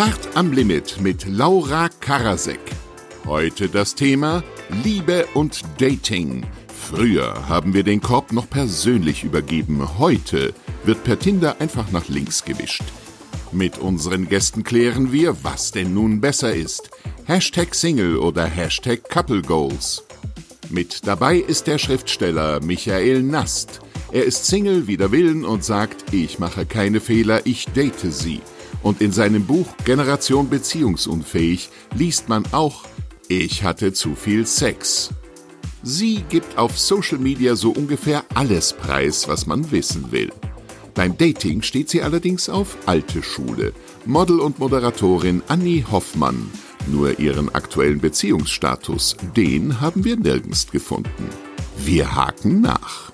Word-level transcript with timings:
Zart 0.00 0.34
am 0.34 0.50
Limit 0.50 0.98
mit 1.02 1.26
Laura 1.28 1.90
Karasek. 1.90 2.58
Heute 3.26 3.68
das 3.68 3.94
Thema 3.94 4.42
Liebe 4.82 5.26
und 5.34 5.60
Dating. 5.76 6.42
Früher 6.74 7.46
haben 7.50 7.74
wir 7.74 7.82
den 7.82 8.00
Korb 8.00 8.32
noch 8.32 8.48
persönlich 8.48 9.24
übergeben. 9.24 9.86
Heute 9.98 10.54
wird 10.84 11.04
per 11.04 11.18
Tinder 11.18 11.60
einfach 11.60 11.90
nach 11.90 12.08
links 12.08 12.46
gewischt. 12.46 12.82
Mit 13.52 13.76
unseren 13.76 14.26
Gästen 14.26 14.64
klären 14.64 15.12
wir, 15.12 15.44
was 15.44 15.70
denn 15.70 15.92
nun 15.92 16.22
besser 16.22 16.54
ist. 16.54 16.88
Hashtag 17.26 17.74
Single 17.74 18.16
oder 18.16 18.46
Hashtag 18.46 19.06
Couple 19.06 19.42
Goals. 19.42 20.02
Mit 20.70 21.06
dabei 21.06 21.36
ist 21.36 21.66
der 21.66 21.76
Schriftsteller 21.76 22.60
Michael 22.62 23.22
Nast. 23.22 23.80
Er 24.12 24.24
ist 24.24 24.46
Single 24.46 24.86
wider 24.86 25.12
Willen 25.12 25.44
und 25.44 25.62
sagt, 25.62 26.14
ich 26.14 26.38
mache 26.38 26.64
keine 26.64 27.00
Fehler, 27.00 27.42
ich 27.44 27.66
date 27.66 28.00
sie. 28.00 28.40
Und 28.82 29.00
in 29.00 29.12
seinem 29.12 29.44
Buch 29.44 29.66
Generation 29.84 30.48
Beziehungsunfähig 30.48 31.68
liest 31.94 32.28
man 32.28 32.44
auch, 32.52 32.84
ich 33.28 33.62
hatte 33.62 33.92
zu 33.92 34.14
viel 34.14 34.46
Sex. 34.46 35.10
Sie 35.82 36.24
gibt 36.28 36.58
auf 36.58 36.78
Social 36.78 37.18
Media 37.18 37.56
so 37.56 37.70
ungefähr 37.70 38.24
alles 38.34 38.72
preis, 38.72 39.28
was 39.28 39.46
man 39.46 39.70
wissen 39.70 40.12
will. 40.12 40.30
Beim 40.94 41.16
Dating 41.16 41.62
steht 41.62 41.88
sie 41.88 42.02
allerdings 42.02 42.48
auf 42.48 42.76
alte 42.86 43.22
Schule. 43.22 43.72
Model 44.04 44.40
und 44.40 44.58
Moderatorin 44.58 45.42
Annie 45.48 45.84
Hoffmann. 45.90 46.50
Nur 46.86 47.18
ihren 47.18 47.54
aktuellen 47.54 48.00
Beziehungsstatus, 48.00 49.16
den 49.36 49.80
haben 49.80 50.04
wir 50.04 50.16
nirgends 50.16 50.70
gefunden. 50.70 51.28
Wir 51.78 52.14
haken 52.14 52.60
nach. 52.60 53.12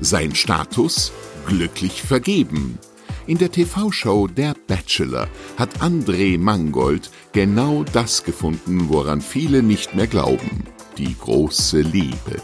Sein 0.00 0.34
Status? 0.34 1.12
Glücklich 1.46 2.02
vergeben. 2.02 2.78
In 3.28 3.36
der 3.36 3.52
TV-Show 3.52 4.26
Der 4.26 4.54
Bachelor 4.66 5.28
hat 5.58 5.82
André 5.82 6.38
Mangold 6.38 7.10
genau 7.32 7.84
das 7.92 8.24
gefunden, 8.24 8.88
woran 8.88 9.20
viele 9.20 9.62
nicht 9.62 9.94
mehr 9.94 10.06
glauben. 10.06 10.64
Die 10.96 11.14
große 11.14 11.82
Liebe. 11.82 12.40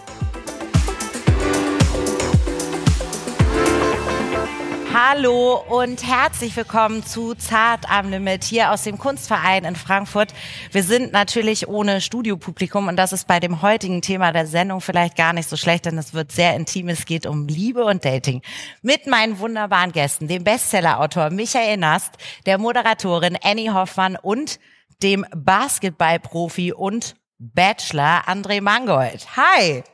Hallo 5.16 5.62
und 5.68 6.04
herzlich 6.04 6.56
willkommen 6.56 7.04
zu 7.04 7.36
Zart 7.36 7.88
am 7.88 8.10
Limit 8.10 8.42
hier 8.42 8.72
aus 8.72 8.82
dem 8.82 8.98
Kunstverein 8.98 9.64
in 9.64 9.76
Frankfurt. 9.76 10.34
Wir 10.72 10.82
sind 10.82 11.12
natürlich 11.12 11.68
ohne 11.68 12.00
Studiopublikum 12.00 12.88
und 12.88 12.96
das 12.96 13.12
ist 13.12 13.28
bei 13.28 13.38
dem 13.38 13.62
heutigen 13.62 14.02
Thema 14.02 14.32
der 14.32 14.48
Sendung 14.48 14.80
vielleicht 14.80 15.16
gar 15.16 15.32
nicht 15.32 15.48
so 15.48 15.56
schlecht, 15.56 15.84
denn 15.84 15.98
es 15.98 16.14
wird 16.14 16.32
sehr 16.32 16.56
intim. 16.56 16.88
Es 16.88 17.06
geht 17.06 17.26
um 17.26 17.46
Liebe 17.46 17.84
und 17.84 18.04
Dating. 18.04 18.42
Mit 18.82 19.06
meinen 19.06 19.38
wunderbaren 19.38 19.92
Gästen, 19.92 20.26
dem 20.26 20.42
Bestsellerautor 20.42 21.30
Michael 21.30 21.76
Nast, 21.76 22.14
der 22.44 22.58
Moderatorin 22.58 23.38
Annie 23.40 23.72
Hoffmann 23.72 24.16
und 24.20 24.58
dem 25.00 25.24
Basketballprofi 25.32 26.72
und 26.72 27.14
Bachelor 27.38 28.24
André 28.26 28.60
Mangold. 28.60 29.28
Hi! 29.36 29.84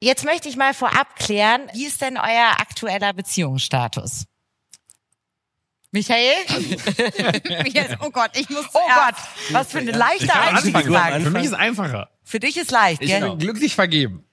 Jetzt 0.00 0.24
möchte 0.24 0.48
ich 0.48 0.56
mal 0.56 0.74
vorab 0.74 1.16
klären, 1.16 1.62
wie 1.72 1.86
ist 1.86 2.00
denn 2.00 2.16
euer 2.16 2.60
aktueller 2.60 3.12
Beziehungsstatus? 3.12 4.26
Michael? 5.90 6.34
oh 8.00 8.10
Gott, 8.10 8.30
ich 8.34 8.48
muss 8.50 8.66
Oh 8.74 8.78
Gott, 8.94 9.14
was 9.50 9.72
für 9.72 9.78
eine 9.78 9.92
leichte 9.92 10.32
Einstiegsfrage. 10.32 11.20
Für 11.22 11.30
mich 11.30 11.44
ist 11.44 11.54
einfacher. 11.54 12.10
Für 12.22 12.40
dich 12.40 12.56
ist 12.58 12.70
leicht, 12.70 13.00
Ich 13.02 13.08
gell? 13.08 13.20
bin 13.22 13.38
glücklich 13.38 13.74
vergeben. 13.74 14.27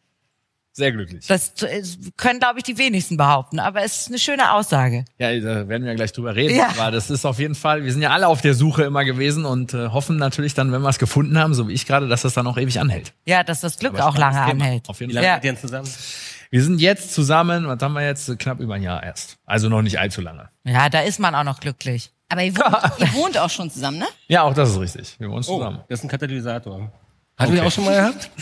Sehr 0.77 0.91
glücklich. 0.91 1.25
Das 1.27 1.53
äh, 1.63 1.81
können, 2.17 2.39
glaube 2.41 2.57
ich, 2.59 2.63
die 2.63 2.77
wenigsten 2.77 3.15
behaupten, 3.15 3.59
aber 3.59 3.83
es 3.83 3.95
ist 4.01 4.07
eine 4.09 4.19
schöne 4.19 4.51
Aussage. 4.51 5.05
Ja, 5.17 5.31
da 5.39 5.69
werden 5.69 5.83
wir 5.83 5.91
ja 5.91 5.95
gleich 5.95 6.11
drüber 6.11 6.35
reden. 6.35 6.53
Ja. 6.57 6.67
Aber 6.77 6.91
das 6.91 7.09
ist 7.09 7.25
auf 7.25 7.39
jeden 7.39 7.55
Fall, 7.55 7.85
wir 7.85 7.91
sind 7.93 8.01
ja 8.01 8.09
alle 8.09 8.27
auf 8.27 8.41
der 8.41 8.53
Suche 8.53 8.83
immer 8.83 9.05
gewesen 9.05 9.45
und 9.45 9.73
äh, 9.73 9.87
hoffen 9.87 10.17
natürlich 10.17 10.53
dann, 10.53 10.73
wenn 10.73 10.81
wir 10.81 10.89
es 10.89 10.99
gefunden 10.99 11.39
haben, 11.39 11.53
so 11.53 11.69
wie 11.69 11.73
ich 11.73 11.85
gerade, 11.85 12.09
dass 12.09 12.23
das 12.23 12.33
dann 12.33 12.45
auch 12.45 12.58
ewig 12.58 12.77
anhält. 12.81 13.14
Ja, 13.25 13.45
dass 13.45 13.61
das 13.61 13.80
Glück 13.80 13.93
Aber 13.97 14.08
auch 14.09 14.17
lange 14.17 14.41
anhält. 14.41 14.89
Auf 14.89 14.99
jeden 14.99 15.11
Wie 15.11 15.15
Fall. 15.15 15.23
lange 15.23 15.41
Ja. 15.45 15.52
ihr 15.52 15.58
zusammen? 15.58 15.87
Wir 16.49 16.61
sind 16.61 16.81
jetzt 16.81 17.14
zusammen, 17.14 17.67
was 17.69 17.81
haben 17.81 17.93
wir 17.93 18.05
jetzt? 18.05 18.37
Knapp 18.37 18.59
über 18.59 18.75
ein 18.75 18.83
Jahr 18.83 19.02
erst. 19.02 19.37
Also 19.45 19.69
noch 19.69 19.81
nicht 19.81 19.97
allzu 19.97 20.19
lange. 20.19 20.49
Ja, 20.65 20.89
da 20.89 20.99
ist 20.99 21.19
man 21.21 21.35
auch 21.35 21.43
noch 21.45 21.61
glücklich. 21.61 22.11
Aber 22.27 22.43
ihr 22.43 22.53
wohnt, 22.53 22.75
ihr 22.99 23.14
wohnt 23.14 23.37
auch 23.37 23.49
schon 23.49 23.71
zusammen, 23.71 23.99
ne? 23.99 24.08
Ja, 24.27 24.41
auch 24.43 24.53
das 24.53 24.71
ist 24.71 24.80
richtig. 24.81 25.15
Wir 25.19 25.30
wohnen 25.30 25.39
Oh, 25.47 25.58
zusammen. 25.58 25.80
das 25.87 25.99
ist 25.99 26.03
ein 26.03 26.09
Katalysator. 26.09 26.91
Hatten 27.37 27.52
Okay. 27.52 27.53
wir 27.53 27.65
auch 27.65 27.71
schon 27.71 27.85
mal 27.85 27.95
gehabt? 27.95 28.30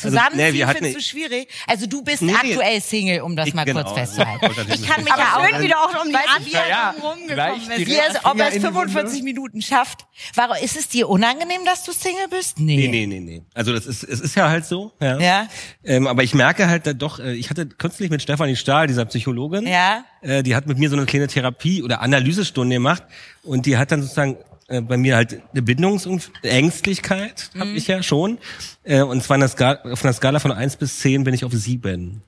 Zusammenziehen 0.00 0.46
nee, 0.48 0.52
wir 0.54 0.66
hatten- 0.66 0.78
findest 0.84 0.96
du 0.96 1.00
schwierig? 1.10 1.48
Also 1.66 1.86
du 1.86 2.02
bist 2.02 2.22
Nee, 2.22 2.32
nee. 2.42 2.50
aktuell 2.52 2.80
Single, 2.80 3.20
um 3.22 3.36
das 3.36 3.48
Ich- 3.48 3.54
mal 3.54 3.64
genau, 3.64 3.82
kurz 3.82 3.96
also, 3.98 4.22
festzuhalten. 4.22 4.72
Ich 4.74 4.86
kann 4.86 5.04
mich 5.04 5.12
ja 5.14 5.36
auch... 5.36 5.46
schön, 5.48 5.62
wie 5.62 5.68
du 5.68 5.76
auch 5.78 6.02
um 6.04 6.08
die 6.08 6.16
Antwort 6.16 6.68
ja, 6.68 6.90
rumgekommen 7.02 7.60
die 7.78 7.86
Wie 7.86 7.94
es, 7.96 8.24
ob 8.24 8.38
er 8.38 8.48
es 8.48 8.54
in 8.54 8.60
die 8.62 8.66
Wunde. 8.68 8.90
45 8.90 9.22
Minuten 9.22 9.62
schafft. 9.62 10.06
Warum, 10.34 10.56
ist 10.62 10.76
es 10.76 10.88
dir 10.88 11.08
unangenehm, 11.08 11.64
dass 11.64 11.84
du 11.84 11.92
Single 11.92 12.28
bist? 12.28 12.58
Nee, 12.58 12.88
nee, 12.88 13.06
nee, 13.06 13.20
nee. 13.20 13.42
Also 13.54 13.72
das 13.72 13.86
ist, 13.86 14.02
es 14.04 14.20
ist 14.20 14.34
ja 14.34 14.48
halt 14.48 14.64
so. 14.66 14.92
Ja. 15.00 15.18
Ja? 15.18 15.48
Ähm, 15.84 16.06
aber 16.06 16.22
ich 16.22 16.34
merke 16.34 16.68
halt 16.68 16.86
da 16.86 16.92
doch, 16.92 17.18
äh, 17.20 17.34
ich 17.34 17.50
hatte 17.50 17.66
kürzlich 17.66 18.10
mit 18.10 18.22
Stefanie 18.22 18.56
Stahl, 18.56 18.86
dieser 18.86 19.04
Psychologin, 19.04 19.66
Ja? 19.66 20.04
äh, 20.22 20.42
die 20.42 20.54
hat 20.54 20.66
mit 20.66 20.78
mir 20.78 20.90
so 20.90 20.96
eine 20.96 21.06
kleine 21.06 21.26
Therapie 21.26 21.82
oder 21.82 22.00
Analysestunde 22.00 22.76
gemacht 22.76 23.02
und 23.42 23.66
die 23.66 23.76
hat 23.76 23.90
dann 23.92 24.02
sozusagen 24.02 24.36
äh, 24.70 24.80
bei 24.80 24.96
mir 24.96 25.16
halt 25.16 25.40
eine 25.52 25.62
Bindungsängstlichkeit, 25.62 27.50
habe 27.58 27.70
ich 27.70 27.86
ja 27.86 28.02
schon. 28.02 28.38
Äh, 28.82 29.02
und 29.02 29.22
zwar 29.22 29.36
in 29.36 29.40
der 29.40 29.48
Skala, 29.48 29.80
auf 29.92 30.02
einer 30.04 30.12
Skala 30.12 30.38
von 30.40 30.52
eins 30.52 30.76
bis 30.76 30.98
zehn 31.00 31.24
bin 31.24 31.34
ich 31.34 31.44
auf 31.44 31.52
sieben. 31.52 32.22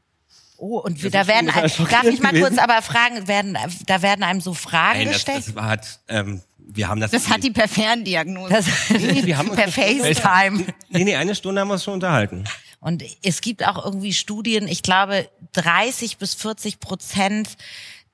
Oh, 0.58 0.78
und 0.78 1.02
wir, 1.02 1.10
Das 1.10 1.26
da 1.26 1.32
werden, 1.32 1.46
darf 1.48 2.04
ich 2.04 2.20
mal 2.22 2.38
kurz 2.38 2.58
aber 2.58 2.82
fragen, 2.82 3.26
werden, 3.26 3.56
da 3.86 4.02
werden 4.02 4.22
einem 4.22 4.40
so 4.40 4.54
Fragen 4.54 4.98
Nein, 5.00 5.06
das, 5.08 5.14
gestellt? 5.24 5.44
das 5.56 5.64
hat, 5.64 6.00
ähm, 6.08 6.40
wir 6.58 6.88
haben 6.88 7.00
das. 7.00 7.10
Das 7.10 7.28
hat 7.28 7.42
die 7.42 7.50
per 7.50 7.66
Ferndiagnose. 7.66 8.52
Das, 8.52 8.66
wir 8.90 9.36
haben 9.38 9.50
per 9.50 9.66
das- 9.66 9.74
FaceTime. 9.74 10.64
Nee, 10.90 11.04
nee, 11.04 11.16
eine 11.16 11.34
Stunde 11.34 11.60
haben 11.60 11.68
wir 11.68 11.74
uns 11.74 11.84
schon 11.84 11.94
unterhalten. 11.94 12.44
Und 12.80 13.02
es 13.22 13.40
gibt 13.40 13.66
auch 13.66 13.84
irgendwie 13.84 14.12
Studien, 14.12 14.68
ich 14.68 14.82
glaube, 14.82 15.28
30 15.52 16.18
bis 16.18 16.34
40 16.34 16.78
Prozent 16.80 17.56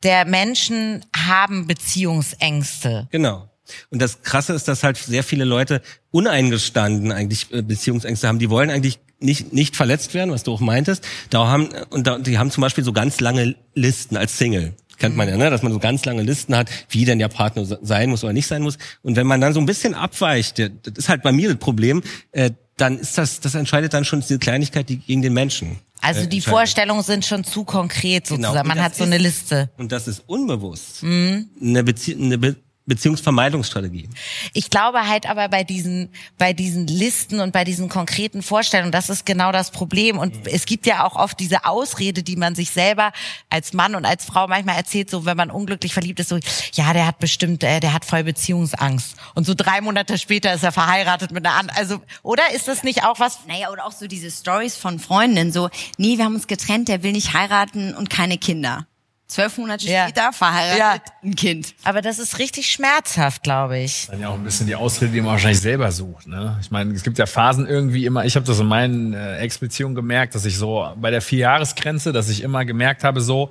der 0.03 0.25
Menschen 0.25 1.05
haben 1.17 1.67
Beziehungsängste. 1.67 3.09
Genau. 3.11 3.49
Und 3.91 4.01
das 4.03 4.23
Krasse 4.23 4.53
ist, 4.53 4.69
dass 4.69 4.83
halt 4.85 4.97
sehr 4.97 5.23
viele 5.25 5.45
Leute 5.45 5.83
uneingestanden 6.11 7.13
eigentlich 7.13 7.53
äh, 7.53 7.63
Beziehungsängste 7.63 8.29
haben. 8.29 8.39
Die 8.39 8.51
wollen 8.51 8.71
eigentlich 8.71 8.99
nicht 9.21 9.53
nicht 9.53 9.75
verletzt 9.77 10.15
werden, 10.15 10.31
was 10.31 10.43
du 10.45 10.53
auch 10.53 10.61
meintest. 10.61 11.05
Da 11.31 11.49
haben 11.49 11.69
und 11.91 12.07
da, 12.07 12.19
die 12.19 12.39
haben 12.39 12.51
zum 12.51 12.61
Beispiel 12.63 12.85
so 12.85 12.93
ganz 12.93 13.21
lange 13.21 13.57
Listen 13.75 14.17
als 14.17 14.39
Single. 14.39 14.75
Kennt 14.99 15.17
man 15.17 15.29
ja, 15.29 15.37
ne? 15.37 15.49
dass 15.51 15.63
man 15.63 15.73
so 15.73 15.79
ganz 15.79 16.05
lange 16.05 16.23
Listen 16.23 16.57
hat, 16.57 16.69
wie 16.91 17.05
denn 17.05 17.19
der 17.21 17.29
Partner 17.29 17.65
se- 17.65 17.79
sein 17.83 18.11
muss 18.11 18.25
oder 18.25 18.33
nicht 18.33 18.49
sein 18.49 18.63
muss. 18.63 18.79
Und 19.03 19.15
wenn 19.17 19.29
man 19.29 19.41
dann 19.41 19.55
so 19.55 19.61
ein 19.61 19.67
bisschen 19.67 19.95
abweicht, 19.95 20.59
das 20.59 20.71
ist 20.97 21.09
halt 21.09 21.23
bei 21.23 21.31
mir 21.31 21.49
das 21.51 21.59
Problem, 21.59 22.03
äh, 22.33 22.51
dann 22.77 22.99
ist 22.99 23.17
das, 23.17 23.39
das 23.41 23.55
entscheidet 23.55 23.93
dann 23.95 24.05
schon 24.05 24.21
diese 24.21 24.39
Kleinigkeit 24.41 24.89
die 24.89 24.97
gegen 24.99 25.23
den 25.23 25.33
Menschen. 25.35 25.79
Also 26.01 26.23
äh, 26.23 26.27
die. 26.29 26.41
Vorstellungen 26.41 27.03
sind 27.05 27.25
schon 27.25 27.45
zu 27.45 27.63
konkret 27.65 28.25
Genau. 28.29 28.37
sozusagen. 28.49 28.69
Und 28.71 28.77
Man 28.77 28.85
hat 28.85 28.95
so 28.97 29.05
ist- 29.05 29.09
eine 29.13 29.19
Liste. 29.19 29.71
Und 29.79 29.91
das 29.93 30.09
ist 30.09 30.23
unbewusst. 30.27 31.03
Eine, 31.05 31.85
Bezie 31.85 32.15
eine 32.17 32.39
Be 32.39 32.57
Beziehungsvermeidungsstrategie. 32.89 34.09
Ich 34.55 34.71
glaube 34.71 35.07
halt 35.07 35.29
aber 35.29 35.49
bei 35.49 35.63
diesen, 35.63 36.09
bei 36.39 36.53
diesen 36.53 36.87
Listen 36.87 37.41
und 37.41 37.53
bei 37.53 37.65
diesen 37.65 37.89
konkreten 37.89 38.43
Vorstellungen, 38.43 38.91
das 38.91 39.11
ist 39.11 39.27
genau 39.27 39.53
das 39.53 39.71
Problem. 39.71 40.19
Und 40.19 40.47
es 40.47 40.67
gibt 40.67 40.87
ja 40.87 41.07
auch 41.07 41.15
oft 41.15 41.39
diese 41.39 41.65
Ausrede, 41.65 42.23
die 42.23 42.37
man 42.37 42.55
sich 42.55 42.71
selber 42.71 43.13
als 43.51 43.73
Mann 43.73 43.95
und 43.95 44.05
als 44.05 44.25
Frau 44.25 44.49
manchmal 44.49 44.77
erzählt, 44.77 45.11
so 45.11 45.25
wenn 45.25 45.37
man 45.37 45.51
unglücklich 45.51 45.93
verliebt 45.93 46.19
ist, 46.21 46.31
so, 46.31 46.39
ja, 46.73 46.93
der 46.93 47.07
hat 47.07 47.19
bestimmt, 47.19 47.63
äh, 47.63 47.81
der 47.81 47.93
hat 47.93 48.05
voll 48.05 48.25
Beziehungsangst. 48.25 49.17
Und 49.35 49.45
so 49.45 49.55
drei 49.55 49.81
Monate 49.81 50.19
später 50.19 50.53
ist 50.55 50.65
er 50.65 50.73
verheiratet 50.73 51.31
mit 51.31 51.47
einer 51.47 51.57
anderen. 51.57 51.79
Also, 51.79 52.01
oder 52.23 52.43
ist 52.55 52.69
das 52.69 52.83
nicht 52.83 53.05
auch 53.05 53.21
was? 53.21 53.41
Naja, 53.47 53.71
oder 53.71 53.87
auch 53.87 53.93
so 53.93 54.07
diese 54.07 54.31
Stories 54.31 54.77
von 54.77 54.99
Freundinnen, 54.99 55.53
so, 55.53 55.69
nee, 55.99 56.17
wir 56.17 56.25
haben 56.25 56.35
uns 56.35 56.47
getrennt, 56.47 56.89
der 56.89 57.03
will 57.03 57.13
nicht 57.13 57.35
heiraten 57.35 57.95
und 57.95 58.09
keine 58.09 58.39
Kinder. 58.39 58.87
Zwölf 59.29 59.59
Monate 59.59 59.87
Ja. 59.87 60.05
später 60.09 60.33
verheiratet, 60.33 60.79
Ja. 61.09 61.13
ein 61.23 61.37
Kind. 61.37 61.75
Aber 61.85 62.01
das 62.01 62.19
ist 62.19 62.39
richtig 62.39 62.71
schmerzhaft, 62.71 63.43
glaube 63.43 63.79
ich. 63.79 64.07
Dann 64.11 64.21
ja 64.21 64.29
auch 64.31 64.35
ein 64.35 64.43
bisschen 64.43 64.67
die 64.67 64.75
Ausrede, 64.75 65.13
die 65.13 65.21
man 65.21 65.33
wahrscheinlich 65.33 65.61
selber 65.61 65.93
sucht. 65.93 66.27
Ne? 66.27 66.57
Ich 66.63 66.71
meine, 66.71 66.95
es 66.95 67.03
gibt 67.03 67.19
ja 67.19 67.27
Phasen 67.27 67.67
irgendwie 67.67 68.07
immer, 68.07 68.25
ich 68.25 68.37
habe 68.37 68.47
das 68.47 68.59
in 68.59 68.67
meinen 68.67 69.13
äh, 69.13 69.37
Ex-Beziehungen 69.41 69.95
gemerkt, 69.95 70.35
dass 70.35 70.47
ich 70.47 70.57
so 70.57 70.91
bei 70.97 71.11
der 71.11 71.21
Vierjahresgrenze, 71.21 72.13
dass 72.13 72.31
ich 72.31 72.43
immer 72.43 72.65
gemerkt 72.65 73.05
habe, 73.05 73.21
so, 73.21 73.51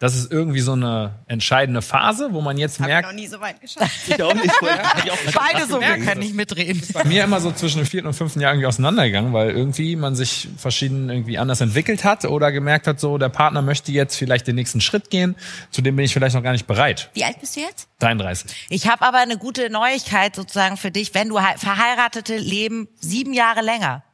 das 0.00 0.14
ist 0.14 0.30
irgendwie 0.30 0.60
so 0.60 0.72
eine 0.74 1.18
entscheidende 1.26 1.82
Phase, 1.82 2.28
wo 2.32 2.40
man 2.40 2.56
jetzt 2.56 2.78
Hab 2.78 2.86
ich 2.86 2.92
merkt, 2.92 3.08
noch 3.08 3.14
nie 3.14 3.26
so 3.26 3.40
weit 3.40 3.60
geschafft. 3.60 3.90
Ich 4.08 4.22
auch 4.22 4.32
nicht. 4.32 4.44
Ich 5.04 5.10
auch 5.10 5.18
Beide 5.34 5.66
so, 5.66 5.80
wir 5.80 5.98
können 5.98 6.20
nicht 6.20 6.34
mitreden. 6.34 6.80
bei 6.92 7.02
mir 7.04 7.24
immer 7.24 7.40
so 7.40 7.50
zwischen 7.50 7.78
dem 7.78 7.86
vierten 7.86 8.06
und 8.06 8.14
fünften 8.14 8.40
Jahr 8.40 8.52
irgendwie 8.52 8.66
auseinandergegangen, 8.68 9.32
weil 9.32 9.50
irgendwie 9.50 9.96
man 9.96 10.14
sich 10.14 10.48
verschieden 10.56 11.10
irgendwie 11.10 11.38
anders 11.38 11.60
entwickelt 11.60 12.04
hat 12.04 12.24
oder 12.24 12.52
gemerkt 12.52 12.86
hat, 12.86 13.00
so 13.00 13.18
der 13.18 13.28
Partner 13.28 13.60
möchte 13.60 13.90
jetzt 13.90 14.14
vielleicht 14.16 14.46
den 14.46 14.54
nächsten 14.54 14.80
Schritt 14.80 15.10
gehen, 15.10 15.34
zu 15.72 15.82
dem 15.82 15.96
bin 15.96 16.04
ich 16.04 16.12
vielleicht 16.12 16.36
noch 16.36 16.42
gar 16.44 16.52
nicht 16.52 16.66
bereit. 16.68 17.10
Wie 17.14 17.24
alt 17.24 17.40
bist 17.40 17.56
du 17.56 17.60
jetzt? 17.60 17.88
33. 17.98 18.66
Ich 18.68 18.88
habe 18.88 19.04
aber 19.04 19.18
eine 19.18 19.36
gute 19.36 19.68
Neuigkeit 19.68 20.36
sozusagen 20.36 20.76
für 20.76 20.92
dich. 20.92 21.12
Wenn 21.14 21.28
du 21.28 21.40
he- 21.40 21.56
Verheiratete 21.58 22.36
leben 22.36 22.86
sieben 23.00 23.32
Jahre 23.32 23.62
länger. 23.62 24.04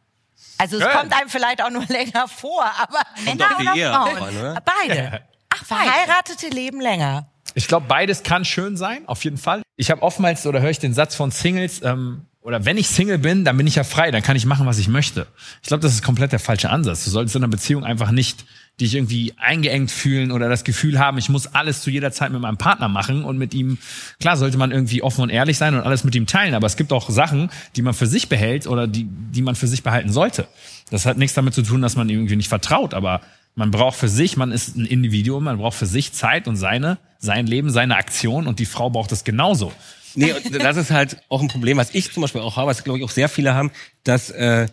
Also 0.57 0.77
es 0.79 0.83
Schön. 0.83 0.93
kommt 0.93 1.13
einem 1.21 1.29
vielleicht 1.29 1.63
auch 1.63 1.71
nur 1.71 1.85
länger 1.89 2.27
vor, 2.29 2.65
aber 2.79 3.01
Männer 3.25 3.49
oder 3.61 3.75
Ehe 3.75 3.91
Frauen? 3.93 4.17
an, 4.17 4.37
oder? 4.39 4.63
Beide. 4.87 5.21
Ach, 5.55 5.65
Verheiratete 5.65 6.49
leben 6.49 6.81
länger. 6.81 7.29
Ich 7.55 7.69
glaube, 7.69 7.87
beides 7.89 8.23
kann 8.23 8.45
schön 8.45 8.77
sein, 8.77 9.07
auf 9.07 9.23
jeden 9.23 9.39
Fall. 9.39 9.63
Ich 9.77 9.91
habe 9.91 10.03
oftmals 10.03 10.47
oder 10.47 10.61
höre 10.61 10.71
ich 10.71 10.81
den 10.81 10.95
Satz 10.95 11.15
von 11.15 11.31
Singles, 11.31 11.83
ähm, 11.83 12.23
oder 12.41 12.67
wenn 12.67 12.77
ich 12.77 12.89
Single 12.89 13.19
bin, 13.19 13.45
dann 13.45 13.57
bin 13.57 13.67
ich 13.67 13.77
ja 13.77 13.85
frei, 13.85 14.11
dann 14.11 14.23
kann 14.23 14.37
ich 14.37 14.45
machen, 14.45 14.67
was 14.67 14.79
ich 14.79 14.89
möchte. 14.89 15.27
Ich 15.63 15.69
glaube, 15.69 15.81
das 15.81 15.95
ist 15.95 16.03
komplett 16.03 16.33
der 16.33 16.39
falsche 16.39 16.69
Ansatz. 16.69 17.05
Du 17.05 17.11
solltest 17.11 17.37
in 17.37 17.43
einer 17.43 17.51
Beziehung 17.51 17.85
einfach 17.85 18.11
nicht 18.11 18.45
dich 18.81 18.95
irgendwie 18.95 19.33
eingeengt 19.39 19.91
fühlen 19.91 20.31
oder 20.31 20.49
das 20.49 20.65
Gefühl 20.65 20.99
haben, 20.99 21.17
ich 21.17 21.31
muss 21.31 21.47
alles 21.47 21.81
zu 21.81 21.91
jeder 21.91 22.13
Zeit 22.13 22.33
mit 22.33 22.41
meinem 22.41 22.59
Partner 22.59 22.89
machen 22.89 23.25
und 23.25 23.39
mit 23.39 23.55
ihm, 23.55 23.79
klar 24.21 24.37
sollte 24.37 24.59
man 24.59 24.73
irgendwie 24.73 25.03
offen 25.03 25.23
und 25.23 25.31
ehrlich 25.31 25.57
sein 25.57 25.75
und 25.75 25.83
alles 25.83 26.05
mit 26.05 26.15
ihm 26.17 26.27
teilen, 26.27 26.55
aber 26.55 26.67
es 26.67 26.77
gibt 26.77 26.93
auch 26.93 27.09
Sachen, 27.09 27.51
die 27.77 27.83
man 27.83 27.95
für 27.95 28.07
sich 28.07 28.29
behält 28.29 28.67
oder 28.67 28.89
die, 28.89 29.07
die 29.09 29.43
man 29.43 29.55
für 29.55 29.69
sich 29.69 29.83
behalten 29.83 30.13
sollte. 30.13 30.49
Das 30.91 31.07
hat 31.07 31.17
nichts 31.17 31.35
damit 31.35 31.55
zu 31.55 31.63
tun, 31.63 31.81
dass 31.81 31.97
man 31.97 32.09
ihm 32.09 32.19
irgendwie 32.19 32.37
nicht 32.37 32.49
vertraut, 32.49 32.93
aber 32.93 33.21
man 33.55 33.71
braucht 33.71 33.97
für 33.97 34.09
sich, 34.09 34.37
man 34.37 34.53
ist 34.53 34.77
ein 34.77 34.87
Individuum, 34.87 35.45
man 35.45 35.59
braucht 35.59 35.77
für 35.77 35.87
sich 35.87 36.13
Zeit 36.13 36.49
und 36.49 36.57
seine, 36.57 36.99
sein 37.19 37.47
Leben, 37.47 37.71
seine 37.71 37.97
Aktion 37.97 38.47
und 38.47 38.59
die 38.59 38.67
Frau 38.67 38.91
braucht 38.91 39.13
es 39.13 39.25
genauso. 39.25 39.73
Nee, 40.17 40.35
das 40.51 40.77
ist 40.77 40.91
halt 40.91 41.19
auch 41.29 41.41
ein 41.41 41.49
Problem, 41.49 41.77
was 41.77 41.95
ich 41.95 42.13
zum 42.13 42.21
Beispiel 42.23 42.41
auch 42.41 42.57
habe, 42.57 42.69
was 42.69 42.85
glaube 42.85 42.99
ich 42.99 43.05
auch 43.05 43.11
sehr 43.11 43.29
viele 43.29 43.55
haben, 43.55 43.71
dass 44.05 44.31
äh, 44.31 44.69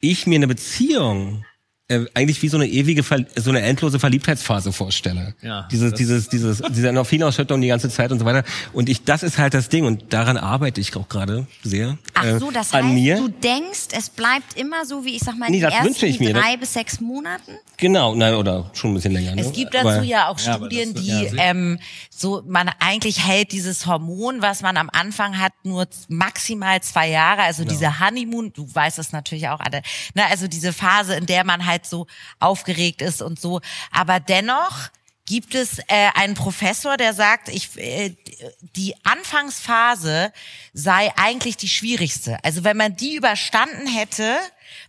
ich 0.00 0.26
mir 0.26 0.36
eine 0.36 0.46
Beziehung 0.46 1.44
äh, 1.90 2.04
eigentlich 2.14 2.42
wie 2.42 2.48
so 2.48 2.58
eine 2.58 2.66
ewige, 2.66 3.02
Ver 3.02 3.24
so 3.36 3.48
eine 3.50 3.62
endlose 3.62 3.98
Verliebtheitsphase 3.98 4.72
vorstelle. 4.72 5.34
Ja, 5.40 5.66
dieses, 5.70 5.92
das- 5.92 5.98
dieses, 5.98 6.28
dieses, 6.28 6.62
diese 6.70 6.88
Endorphinausschüttung 6.88 7.60
die 7.62 7.68
ganze 7.68 7.88
Zeit 7.88 8.12
und 8.12 8.18
so 8.18 8.24
weiter. 8.26 8.44
Und 8.74 8.88
ich, 8.90 9.04
das 9.04 9.22
ist 9.22 9.38
halt 9.38 9.54
das 9.54 9.70
Ding 9.70 9.84
und 9.86 10.12
daran 10.12 10.36
arbeite 10.36 10.80
ich 10.82 10.94
auch 10.96 11.08
gerade 11.08 11.46
sehr. 11.62 11.96
Ach 12.14 12.24
äh, 12.24 12.38
so, 12.38 12.50
das 12.50 12.74
an 12.74 12.84
heißt, 12.84 12.94
mir. 12.94 13.16
du 13.16 13.28
denkst, 13.28 13.88
es 13.96 14.10
bleibt 14.10 14.58
immer 14.58 14.84
so, 14.84 15.04
wie 15.04 15.16
ich 15.16 15.22
sag 15.22 15.38
mal, 15.38 15.48
Nee, 15.48 15.56
die 15.56 15.62
das 15.62 15.72
ersten 15.72 15.86
wünsche 15.88 16.06
ich 16.06 16.20
mir. 16.20 16.34
drei 16.34 16.58
bis 16.58 16.74
sechs 16.74 17.00
Monaten? 17.00 17.52
Genau, 17.78 18.14
nein, 18.14 18.34
oder 18.34 18.70
schon 18.74 18.90
ein 18.90 18.94
bisschen 18.94 19.12
länger. 19.12 19.34
Ne? 19.34 19.40
Es 19.42 19.52
gibt 19.52 19.72
dazu 19.72 19.88
Aber- 19.88 20.02
ja 20.02 20.28
auch 20.28 20.38
Ja, 20.40 20.56
Studien, 20.56 20.92
das- 20.92 21.02
die 21.02 21.08
ja, 21.08 21.30
ähm, 21.38 21.78
so 22.10 22.42
man 22.46 22.70
eigentlich 22.80 23.24
hält 23.26 23.52
dieses 23.52 23.86
Hormon, 23.86 24.42
was 24.42 24.60
man 24.60 24.76
am 24.76 24.90
Anfang 24.92 25.38
hat, 25.38 25.52
nur 25.62 25.86
maximal 26.08 26.82
zwei 26.82 27.08
Jahre. 27.08 27.42
Also 27.42 27.64
diese 27.64 28.00
Honeymoon, 28.00 28.52
du 28.52 28.68
weißt 28.70 28.98
es 28.98 29.12
natürlich 29.12 29.48
auch 29.48 29.60
alle. 29.60 29.80
Ne, 30.14 30.26
also 30.28 30.48
diese 30.48 30.72
Phase, 30.74 31.14
in 31.14 31.24
der 31.26 31.44
man 31.44 31.64
halt 31.64 31.77
so 31.86 32.06
aufgeregt 32.38 33.02
ist 33.02 33.22
und 33.22 33.40
so. 33.40 33.60
Aber 33.92 34.20
dennoch 34.20 34.90
gibt 35.28 35.54
es 35.54 35.78
äh, 35.78 36.08
einen 36.14 36.34
Professor, 36.34 36.96
der 36.96 37.12
sagt, 37.12 37.48
ich, 37.48 37.76
äh, 37.76 38.14
die 38.76 38.94
Anfangsphase 39.04 40.32
sei 40.72 41.12
eigentlich 41.16 41.56
die 41.58 41.68
schwierigste. 41.68 42.42
Also 42.42 42.64
wenn 42.64 42.76
man 42.76 42.96
die 42.96 43.14
überstanden 43.14 43.86
hätte, 43.86 44.36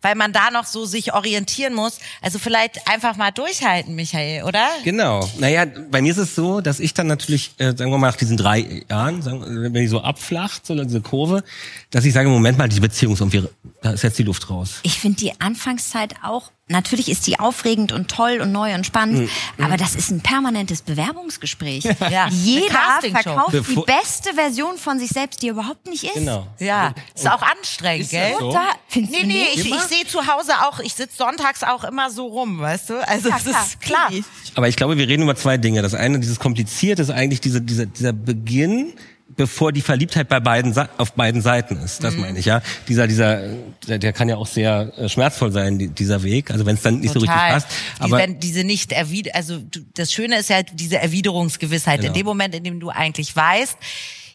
weil 0.02 0.16
man 0.16 0.32
da 0.32 0.50
noch 0.50 0.66
so 0.66 0.86
sich 0.86 1.14
orientieren 1.14 1.74
muss, 1.74 2.00
also 2.22 2.40
vielleicht 2.40 2.88
einfach 2.88 3.18
mal 3.18 3.32
durchhalten, 3.32 3.96
Michael, 3.96 4.44
oder? 4.44 4.66
Genau. 4.84 5.30
Naja, 5.40 5.66
bei 5.66 6.02
mir 6.02 6.12
ist 6.12 6.18
es 6.18 6.36
so, 6.36 6.62
dass 6.62 6.80
ich 6.80 6.94
dann 6.94 7.08
natürlich, 7.08 7.52
äh, 7.58 7.76
sagen 7.76 7.92
wir 7.92 7.98
mal, 7.98 8.08
nach 8.08 8.16
diesen 8.16 8.38
drei 8.38 8.84
Jahren, 8.90 9.22
sagen, 9.22 9.44
wenn 9.46 9.74
die 9.74 9.88
so 9.88 10.02
abflacht, 10.02 10.66
so 10.66 10.82
diese 10.82 11.02
Kurve, 11.02 11.44
dass 11.92 12.06
ich 12.06 12.14
sage, 12.14 12.30
Moment 12.30 12.58
mal, 12.58 12.70
die 12.70 12.80
Beziehung 12.80 13.14
ist 13.14 13.20
irgendwie, 13.20 13.44
da 13.82 13.92
ist 13.92 14.04
jetzt 14.04 14.18
die 14.18 14.24
Luft 14.24 14.50
raus. 14.50 14.80
Ich 14.84 15.00
finde 15.00 15.18
die 15.18 15.40
Anfangszeit 15.42 16.16
auch, 16.24 16.52
natürlich 16.70 17.10
ist 17.10 17.28
die 17.28 17.40
aufregend 17.40 17.92
und 17.92 18.10
toll 18.10 18.40
und 18.42 18.52
neu 18.52 18.74
und 18.76 18.86
spannend, 18.86 19.30
Mhm. 19.58 19.64
aber 19.66 19.76
das 19.78 19.96
ist 19.96 20.12
ein 20.12 20.22
permanentes 20.22 20.82
Bewerbungsgespräch. 20.82 21.84
Ja, 22.10 22.28
Jeder 22.30 23.00
verkauft 23.02 23.52
Bevor- 23.52 23.86
die 23.86 23.92
beste 23.92 24.34
Version 24.34 24.78
von 24.78 25.00
sich 25.00 25.10
selbst, 25.10 25.42
die 25.42 25.48
er 25.48 25.54
überhaupt 25.54 25.88
nicht 25.88 26.04
ist. 26.06 26.14
Genau. 26.14 26.48
Ja, 26.60 26.94
ist 27.14 27.30
auch 27.30 27.42
anstrengend, 27.42 28.10
gell? 28.10 28.34
so? 28.40 28.56
Nee, 28.96 29.24
nee, 29.26 29.44
ich, 29.54 29.66
ich 29.70 29.82
sehe 29.82 30.06
zu 30.08 30.26
Hause 30.28 30.54
auch, 30.68 30.80
ich 30.80 30.94
sitze 30.94 31.18
sonntags 31.18 31.64
auch 31.64 31.84
immer 31.84 32.10
so 32.10 32.28
rum, 32.28 32.60
weißt 32.60 32.90
du? 32.92 33.08
Also 33.08 33.30
Ja, 33.30 33.38
es 33.38 33.46
ist 33.46 33.82
klar. 33.82 34.10
Aber 34.56 34.68
ich 34.68 34.76
glaube, 34.76 34.98
wir 34.98 35.08
reden 35.08 35.24
über 35.24 35.36
zwei 35.36 35.58
Dinge. 35.58 35.82
Das 35.82 35.94
eine, 35.94 36.20
dieses 36.20 36.40
Komplizierte, 36.40 37.02
ist 37.02 37.10
eigentlich 37.12 37.42
diese, 37.42 37.62
dieser, 37.62 37.86
dieser 37.86 38.14
Beginn, 38.14 38.94
bevor 39.40 39.72
die 39.72 39.80
Verliebtheit 39.80 40.28
bei 40.28 40.42
beiden 40.42 40.78
auf 40.98 41.14
beiden 41.14 41.42
Seiten 41.42 41.78
ist. 41.78 42.04
Das 42.04 42.18
meine 42.18 42.40
ich, 42.40 42.46
ja. 42.46 42.62
Dieser, 42.90 43.08
dieser, 43.08 43.42
der, 43.88 44.12
kann 44.12 44.28
ja 44.28 44.36
auch 44.36 44.48
sehr 44.48 44.92
äh, 44.98 45.08
schmerzvoll 45.08 45.54
sein, 45.54 45.80
die, 45.80 45.88
dieser 45.88 46.24
Weg. 46.24 46.52
Also 46.52 46.66
wenn 46.66 46.76
es 46.76 46.82
dann 46.82 47.00
nicht 47.00 47.14
so 47.14 47.20
richtig 47.22 47.34
Total. 47.36 47.54
passt. 47.54 47.68
Die, 47.72 48.02
Aber 48.02 48.18
wenn 48.18 48.42
diese 48.42 48.66
nicht 48.66 48.92
erwider, 48.92 49.32
also 49.36 49.60
du, 49.60 49.80
das 49.96 50.12
Schöne 50.12 50.40
ist 50.40 50.50
ja 50.50 50.62
diese 50.62 50.98
Erwiderungsgewissheit. 50.98 52.00
In 52.00 52.08
Genau. 52.08 52.14
dem 52.16 52.26
Moment, 52.26 52.54
in 52.54 52.66
dem 52.66 52.82
du 52.82 52.90
eigentlich 52.90 53.34
weißt, 53.34 53.78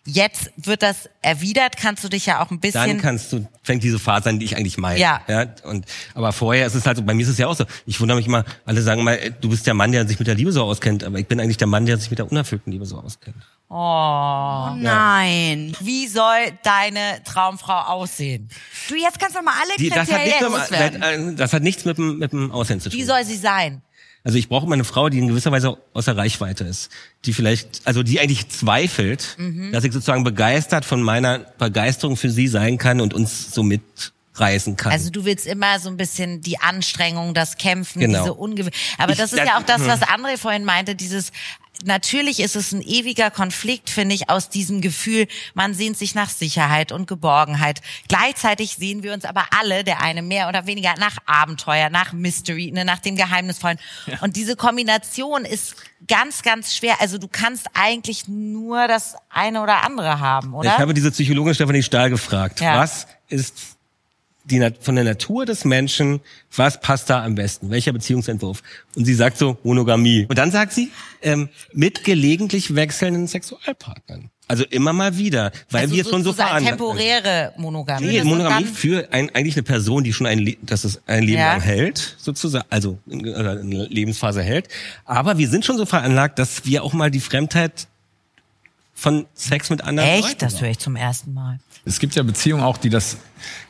jetzt 0.06 0.50
wird 0.56 0.82
das 0.82 1.08
erwidert, 1.22 1.76
kannst 1.76 2.04
du 2.04 2.08
dich 2.08 2.26
ja 2.26 2.42
auch 2.42 2.50
ein 2.50 2.60
bisschen. 2.60 2.86
dann 2.88 3.00
kannst 3.00 3.32
du, 3.32 3.46
fängt 3.62 3.82
diese 3.82 3.98
Phase 3.98 4.28
an, 4.28 4.38
die 4.38 4.44
ich 4.44 4.56
eigentlich 4.56 4.76
meine. 4.78 4.98
Ja. 5.00 5.22
ja. 5.28 5.46
Und, 5.64 5.86
aber 6.14 6.32
vorher 6.32 6.66
ist 6.66 6.74
es 6.74 6.86
halt 6.86 6.98
so, 6.98 7.02
bei 7.02 7.14
mir 7.14 7.22
ist 7.22 7.28
es 7.30 7.38
ja 7.38 7.46
auch 7.46 7.56
so. 7.56 7.64
Ich 7.86 8.00
wundere 8.00 8.18
mich 8.18 8.26
immer, 8.26 8.44
alle 8.66 8.82
sagen 8.82 9.02
mal, 9.02 9.14
äh, 9.14 9.32
du 9.40 9.48
bist 9.48 9.66
der 9.66 9.74
Mann, 9.74 9.92
der 9.92 10.06
sich 10.06 10.18
mit 10.18 10.28
der 10.28 10.34
Liebe 10.34 10.52
so 10.52 10.62
auskennt, 10.64 11.04
aber 11.04 11.18
ich 11.18 11.26
bin 11.26 11.40
eigentlich 11.40 11.56
der 11.56 11.66
Mann, 11.68 11.86
der 11.86 11.96
sich 11.98 12.10
mit 12.10 12.18
der 12.18 12.30
unerfüllten 12.30 12.70
Liebe 12.72 12.84
so 12.86 12.98
auskennt. 12.98 13.36
oh. 13.70 13.74
Nein. 14.76 15.74
Wie 15.80 16.06
soll 16.08 16.52
deine 16.62 17.22
Traumfrau 17.24 17.80
aussehen? 17.92 18.48
Du, 18.88 18.94
jetzt 18.96 19.18
kannst 19.18 19.36
du 19.36 19.42
mal 19.42 19.54
alle 19.62 19.72
Die, 19.78 19.88
das, 19.88 20.10
hat 20.10 20.24
nichts 20.24 20.70
mit, 20.70 21.02
dem- 21.02 21.36
das 21.36 21.52
hat 21.52 21.62
nichts 21.62 21.84
mit 21.84 21.98
dem, 21.98 22.18
mit 22.18 22.32
dem 22.32 22.50
Aussehen 22.52 22.80
zu 22.80 22.90
tun. 22.90 22.98
Wie 22.98 23.04
soll 23.04 23.24
sie 23.24 23.36
sein? 23.36 23.82
Also 24.26 24.38
ich 24.38 24.48
brauche 24.48 24.64
immer 24.64 24.74
eine 24.74 24.84
Frau, 24.84 25.10
die 25.10 25.18
in 25.18 25.28
gewisser 25.28 25.52
Weise 25.52 25.76
außer 25.92 26.16
Reichweite 26.16 26.64
ist, 26.64 26.88
die 27.26 27.34
vielleicht, 27.34 27.82
also 27.84 28.02
die 28.02 28.18
eigentlich 28.20 28.48
zweifelt, 28.48 29.36
Mhm. 29.38 29.70
dass 29.72 29.84
ich 29.84 29.92
sozusagen 29.92 30.24
begeistert 30.24 30.86
von 30.86 31.02
meiner 31.02 31.40
Begeisterung 31.58 32.16
für 32.16 32.30
sie 32.30 32.48
sein 32.48 32.78
kann 32.78 33.02
und 33.02 33.12
uns 33.12 33.52
so 33.54 33.62
mitreißen 33.62 34.76
kann. 34.76 34.92
Also 34.92 35.10
du 35.10 35.26
willst 35.26 35.46
immer 35.46 35.78
so 35.78 35.90
ein 35.90 35.98
bisschen 35.98 36.40
die 36.40 36.58
Anstrengung, 36.58 37.34
das 37.34 37.58
Kämpfen, 37.58 38.00
Genau. 38.00 38.20
diese 38.20 38.32
Ungew 38.34 38.68
Aber 38.96 39.12
Ich- 39.12 39.18
das 39.18 39.32
ist 39.34 39.38
das- 39.38 39.46
ja 39.46 39.58
auch 39.58 39.62
das, 39.62 39.82
hm. 39.82 39.88
was 39.88 40.00
André 40.00 40.38
vorhin 40.38 40.64
meinte, 40.64 40.94
dieses 40.94 41.30
Natürlich 41.82 42.40
ist 42.40 42.56
es 42.56 42.72
ein 42.72 42.80
ewiger 42.80 43.30
Konflikt, 43.30 43.90
finde 43.90 44.14
ich, 44.14 44.30
aus 44.30 44.48
diesem 44.48 44.80
Gefühl, 44.80 45.26
man 45.54 45.74
sehnt 45.74 45.98
sich 45.98 46.14
nach 46.14 46.30
Sicherheit 46.30 46.92
und 46.92 47.06
Geborgenheit. 47.06 47.80
Gleichzeitig 48.08 48.76
sehen 48.76 49.02
wir 49.02 49.12
uns 49.12 49.24
aber 49.24 49.44
alle, 49.58 49.82
der 49.84 50.00
eine 50.00 50.22
mehr 50.22 50.48
oder 50.48 50.66
weniger, 50.66 50.94
nach 50.98 51.16
Abenteuer, 51.26 51.90
nach 51.90 52.12
Mystery, 52.12 52.70
ne, 52.72 52.84
nach 52.84 53.00
dem 53.00 53.16
Geheimnisvollen. 53.16 53.78
Und 54.20 54.36
diese 54.36 54.56
Kombination 54.56 55.44
ist 55.44 55.74
ganz, 56.06 56.42
ganz 56.42 56.74
schwer. 56.74 57.00
Also 57.00 57.18
du 57.18 57.28
kannst 57.28 57.66
eigentlich 57.74 58.28
nur 58.28 58.86
das 58.86 59.16
eine 59.28 59.60
oder 59.62 59.84
andere 59.84 60.20
haben, 60.20 60.54
oder? 60.54 60.70
Ich 60.72 60.78
habe 60.78 60.94
diese 60.94 61.10
Psychologin 61.10 61.54
Stefanie 61.54 61.82
Stahl 61.82 62.08
gefragt, 62.08 62.60
Ja. 62.60 62.78
was 62.78 63.06
ist 63.28 63.54
die, 64.44 64.66
von 64.80 64.94
der 64.94 65.04
Natur 65.04 65.46
des 65.46 65.64
Menschen, 65.64 66.20
was 66.54 66.80
passt 66.80 67.10
da 67.10 67.24
am 67.24 67.34
besten? 67.34 67.70
Welcher 67.70 67.92
Beziehungsentwurf? 67.92 68.62
Und 68.94 69.04
sie 69.04 69.14
sagt 69.14 69.38
so, 69.38 69.56
Monogamie. 69.62 70.26
Und 70.28 70.38
dann 70.38 70.50
sagt 70.50 70.72
sie, 70.72 70.90
ähm, 71.22 71.48
mit 71.72 72.04
gelegentlich 72.04 72.74
wechselnden 72.74 73.26
Sexualpartnern. 73.26 74.30
Also 74.46 74.64
immer 74.64 74.92
mal 74.92 75.16
wieder, 75.16 75.52
weil 75.70 75.82
also 75.84 75.94
wir 75.96 76.04
schon 76.04 76.22
so 76.22 76.34
veranlagt 76.34 76.66
temporäre 76.66 77.54
Monogamie. 77.56 78.06
Nee, 78.06 78.24
Monogamie 78.24 78.66
für 78.66 79.08
ein, 79.10 79.34
eigentlich 79.34 79.56
eine 79.56 79.62
Person, 79.62 80.04
die 80.04 80.12
schon 80.12 80.26
ein, 80.26 80.38
Le 80.38 80.56
dass 80.60 80.84
es 80.84 81.00
ein 81.06 81.22
Leben 81.22 81.38
Ja. 81.38 81.52
lang 81.52 81.62
hält, 81.62 82.16
sozusagen, 82.18 82.66
also 82.68 82.98
oder 83.08 83.60
eine 83.60 83.86
Lebensphase 83.86 84.42
hält. 84.42 84.68
Aber 85.06 85.38
wir 85.38 85.48
sind 85.48 85.64
schon 85.64 85.78
so 85.78 85.86
veranlagt, 85.86 86.38
dass 86.38 86.66
wir 86.66 86.84
auch 86.84 86.92
mal 86.92 87.10
die 87.10 87.20
Fremdheit 87.20 87.86
von 88.94 89.26
Sex 89.34 89.70
mit 89.70 89.82
anderen 89.82 90.08
Leuten 90.08 90.26
Echt? 90.26 90.42
Das 90.42 90.60
höre 90.60 90.70
ich 90.70 90.78
zum 90.78 90.96
ersten 90.96 91.34
Mal. 91.34 91.58
Es 91.84 91.98
gibt 91.98 92.14
ja 92.14 92.22
Beziehungen 92.22 92.62
auch, 92.62 92.78
die 92.78 92.88
das 92.88 93.18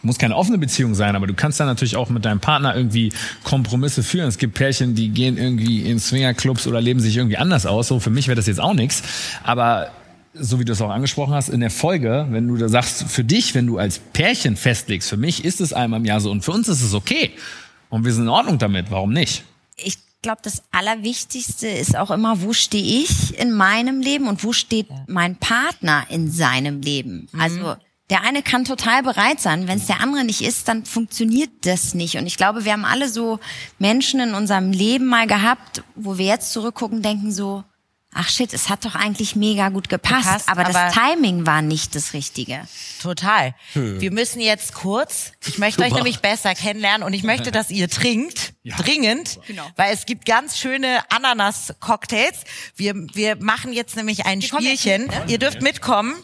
muss 0.02 0.18
keine 0.18 0.36
offene 0.36 0.58
Beziehung 0.58 0.94
sein, 0.94 1.16
aber 1.16 1.26
du 1.26 1.34
kannst 1.34 1.58
dann 1.58 1.66
natürlich 1.66 1.96
auch 1.96 2.08
mit 2.10 2.24
deinem 2.24 2.40
Partner 2.40 2.76
irgendwie 2.76 3.12
Kompromisse 3.42 4.02
führen. 4.02 4.28
Es 4.28 4.38
gibt 4.38 4.54
Pärchen, 4.54 4.94
die 4.94 5.08
gehen 5.08 5.36
irgendwie 5.36 5.82
in 5.82 5.98
Swingerclubs 5.98 6.66
oder 6.66 6.80
leben 6.80 7.00
sich 7.00 7.16
irgendwie 7.16 7.38
anders 7.38 7.66
aus. 7.66 7.88
So 7.88 7.98
für 7.98 8.10
mich 8.10 8.28
wäre 8.28 8.36
das 8.36 8.46
jetzt 8.46 8.60
auch 8.60 8.74
nichts, 8.74 9.02
aber 9.42 9.90
so 10.34 10.60
wie 10.60 10.64
du 10.64 10.72
es 10.72 10.80
auch 10.80 10.90
angesprochen 10.90 11.34
hast, 11.34 11.48
in 11.48 11.60
der 11.60 11.70
Folge, 11.70 12.26
wenn 12.30 12.46
du 12.48 12.56
da 12.56 12.68
sagst, 12.68 13.04
für 13.04 13.24
dich, 13.24 13.54
wenn 13.54 13.66
du 13.66 13.78
als 13.78 13.98
Pärchen 13.98 14.56
festlegst, 14.56 15.08
für 15.08 15.16
mich 15.16 15.44
ist 15.44 15.60
es 15.60 15.72
einmal 15.72 16.00
im 16.00 16.06
Jahr 16.06 16.20
so 16.20 16.30
und 16.30 16.44
für 16.44 16.52
uns 16.52 16.68
ist 16.68 16.82
es 16.82 16.94
okay 16.94 17.32
und 17.88 18.04
wir 18.04 18.12
sind 18.12 18.24
in 18.24 18.28
Ordnung 18.28 18.58
damit, 18.58 18.90
warum 18.90 19.12
nicht? 19.12 19.44
ich 19.76 19.98
glaube, 20.24 20.40
das 20.42 20.62
Allerwichtigste 20.72 21.68
ist 21.68 21.96
auch 21.96 22.10
immer, 22.10 22.42
wo 22.42 22.52
stehe 22.52 23.02
ich 23.02 23.38
in 23.38 23.52
meinem 23.52 24.00
Leben 24.00 24.26
und 24.26 24.42
wo 24.42 24.52
steht 24.52 24.88
mein 25.06 25.36
Partner 25.36 26.06
in 26.08 26.32
seinem 26.32 26.80
Leben. 26.80 27.28
Also 27.38 27.76
der 28.10 28.22
eine 28.22 28.42
kann 28.42 28.64
total 28.64 29.02
bereit 29.02 29.40
sein, 29.40 29.68
wenn 29.68 29.78
es 29.78 29.86
der 29.86 30.00
andere 30.00 30.24
nicht 30.24 30.40
ist, 30.40 30.66
dann 30.66 30.84
funktioniert 30.84 31.50
das 31.62 31.94
nicht. 31.94 32.16
Und 32.16 32.26
ich 32.26 32.36
glaube, 32.36 32.64
wir 32.64 32.72
haben 32.72 32.84
alle 32.84 33.08
so 33.08 33.38
Menschen 33.78 34.18
in 34.18 34.34
unserem 34.34 34.72
Leben 34.72 35.06
mal 35.06 35.26
gehabt, 35.26 35.84
wo 35.94 36.18
wir 36.18 36.26
jetzt 36.26 36.52
zurückgucken, 36.52 37.02
denken 37.02 37.30
so, 37.30 37.62
ach 38.14 38.28
shit, 38.28 38.52
es 38.54 38.68
hat 38.68 38.84
doch 38.84 38.94
eigentlich 38.94 39.36
mega 39.36 39.68
gut 39.68 39.88
gepasst, 39.88 40.24
Gepasst, 40.26 40.48
aber, 40.48 40.62
aber- 40.66 40.72
das 40.72 40.94
Timing 40.94 41.46
war 41.46 41.60
nicht 41.62 41.94
das 41.94 42.12
Richtige. 42.12 42.66
Total. 43.02 43.54
Wir 43.74 44.10
müssen 44.10 44.40
jetzt 44.40 44.72
kurz, 44.74 45.32
ich 45.46 45.58
möchte 45.58 45.82
euch 45.82 45.88
Super. 45.88 45.96
nämlich 46.02 46.20
besser 46.20 46.54
kennenlernen 46.54 47.06
und 47.06 47.12
ich 47.12 47.22
möchte, 47.22 47.50
dass 47.52 47.70
ihr 47.70 47.90
trinkt, 47.90 48.54
dringend, 48.64 49.38
weil 49.76 49.92
es 49.92 50.06
gibt 50.06 50.24
ganz 50.26 50.58
schöne 50.58 51.00
Ananas-Cocktails. 51.10 52.44
Wir, 52.76 52.94
wir 53.14 53.36
machen 53.36 53.72
jetzt 53.72 53.96
nämlich 53.96 54.26
ein 54.26 54.40
jetzt 54.40 54.54
Spielchen. 54.54 55.02
mit, 55.02 55.10
ne? 55.10 55.24
Ihr 55.28 55.38
dürft 55.38 55.62
mitkommen. 55.62 56.14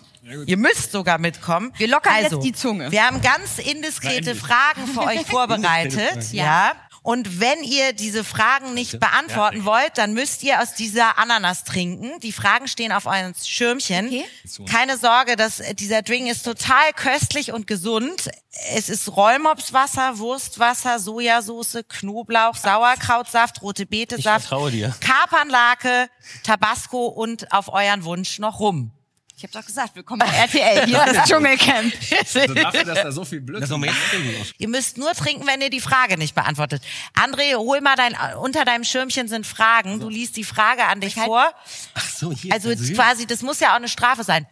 Ihr 0.46 0.58
müsst 0.58 0.92
sogar 0.92 1.18
mitkommen. 1.18 1.72
Wir 1.78 1.88
lockern 1.88 2.12
also, 2.14 2.36
jetzt 2.36 2.44
die 2.44 2.52
Zunge. 2.52 2.92
Wir 2.92 3.04
haben 3.06 3.20
ganz 3.22 3.58
indiskrete 3.58 4.34
Fragen 4.34 4.86
für 4.86 5.00
euch 5.00 5.22
vorbereitet, 5.26 6.32
ja. 6.32 6.72
Und 7.02 7.40
wenn 7.40 7.62
ihr 7.64 7.94
diese 7.94 8.24
Fragen 8.24 8.74
nicht 8.74 9.00
beantworten 9.00 9.64
wollt, 9.64 9.96
dann 9.96 10.12
müsst 10.12 10.42
ihr 10.42 10.60
aus 10.60 10.74
dieser 10.74 11.18
Ananas 11.18 11.64
trinken. 11.64 12.20
Die 12.20 12.32
Fragen 12.32 12.68
stehen 12.68 12.92
auf 12.92 13.06
eurem 13.06 13.32
Schirmchen. 13.34 14.08
Okay. 14.08 14.24
Keine 14.66 14.98
Sorge, 14.98 15.36
dass 15.36 15.62
dieser 15.74 16.02
Drink 16.02 16.28
ist 16.28 16.42
total 16.42 16.92
köstlich 16.94 17.52
und 17.52 17.66
gesund. 17.66 18.30
Es 18.74 18.90
ist 18.90 19.16
Rollmopswasser, 19.16 20.18
Wurstwasser, 20.18 20.98
Sojasauce, 20.98 21.78
Knoblauch, 21.88 22.54
Sauerkrautsaft, 22.56 23.62
rote 23.62 23.86
Betesaft, 23.86 24.48
vertraue 24.48 24.70
dir. 24.70 24.94
Kapernlake, 25.00 26.10
Tabasco 26.42 27.06
und 27.06 27.50
auf 27.52 27.72
euren 27.72 28.04
Wunsch 28.04 28.38
noch 28.38 28.60
rum. 28.60 28.92
Ich 29.40 29.44
habe 29.44 29.54
doch 29.54 29.66
gesagt, 29.66 29.96
willkommen 29.96 30.18
bei 30.18 30.26
RTL. 30.26 30.84
Hier 30.84 31.06
ist 31.06 31.16
das 31.16 31.24
Dschungelcamp. 31.30 31.94
Also 32.12 32.52
dafür, 32.52 32.84
dass 32.84 33.02
da 33.02 33.10
so 33.10 33.24
viel 33.24 33.40
Blödsinn 33.40 33.80
Das 33.80 33.94
trinken. 34.10 34.46
Ihr 34.58 34.68
müsst 34.68 34.98
nur 34.98 35.14
trinken, 35.14 35.46
wenn 35.46 35.62
ihr 35.62 35.70
die 35.70 35.80
Frage 35.80 36.18
nicht 36.18 36.34
beantwortet. 36.34 36.82
André, 37.14 37.54
hol 37.56 37.80
mal 37.80 37.96
dein, 37.96 38.14
unter 38.36 38.66
deinem 38.66 38.84
Schirmchen 38.84 39.28
sind 39.28 39.46
Fragen. 39.46 39.98
Du 39.98 40.10
liest 40.10 40.36
die 40.36 40.44
Frage 40.44 40.84
an 40.84 41.00
dich 41.00 41.14
vor. 41.14 41.54
Ach 41.94 42.10
so, 42.10 42.32
hier. 42.32 42.52
Also 42.52 42.70
hier. 42.70 42.94
quasi, 42.94 43.26
das 43.26 43.40
muss 43.40 43.60
ja 43.60 43.70
auch 43.70 43.76
eine 43.76 43.88
Strafe 43.88 44.24
sein. 44.24 44.46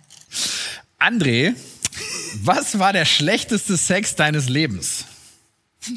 André, 0.99 1.55
was 2.37 2.79
war 2.79 2.95
der 2.95 3.05
schlechteste 3.05 3.77
Sex 3.77 4.17
deines 4.17 4.49
Lebens? 4.49 5.05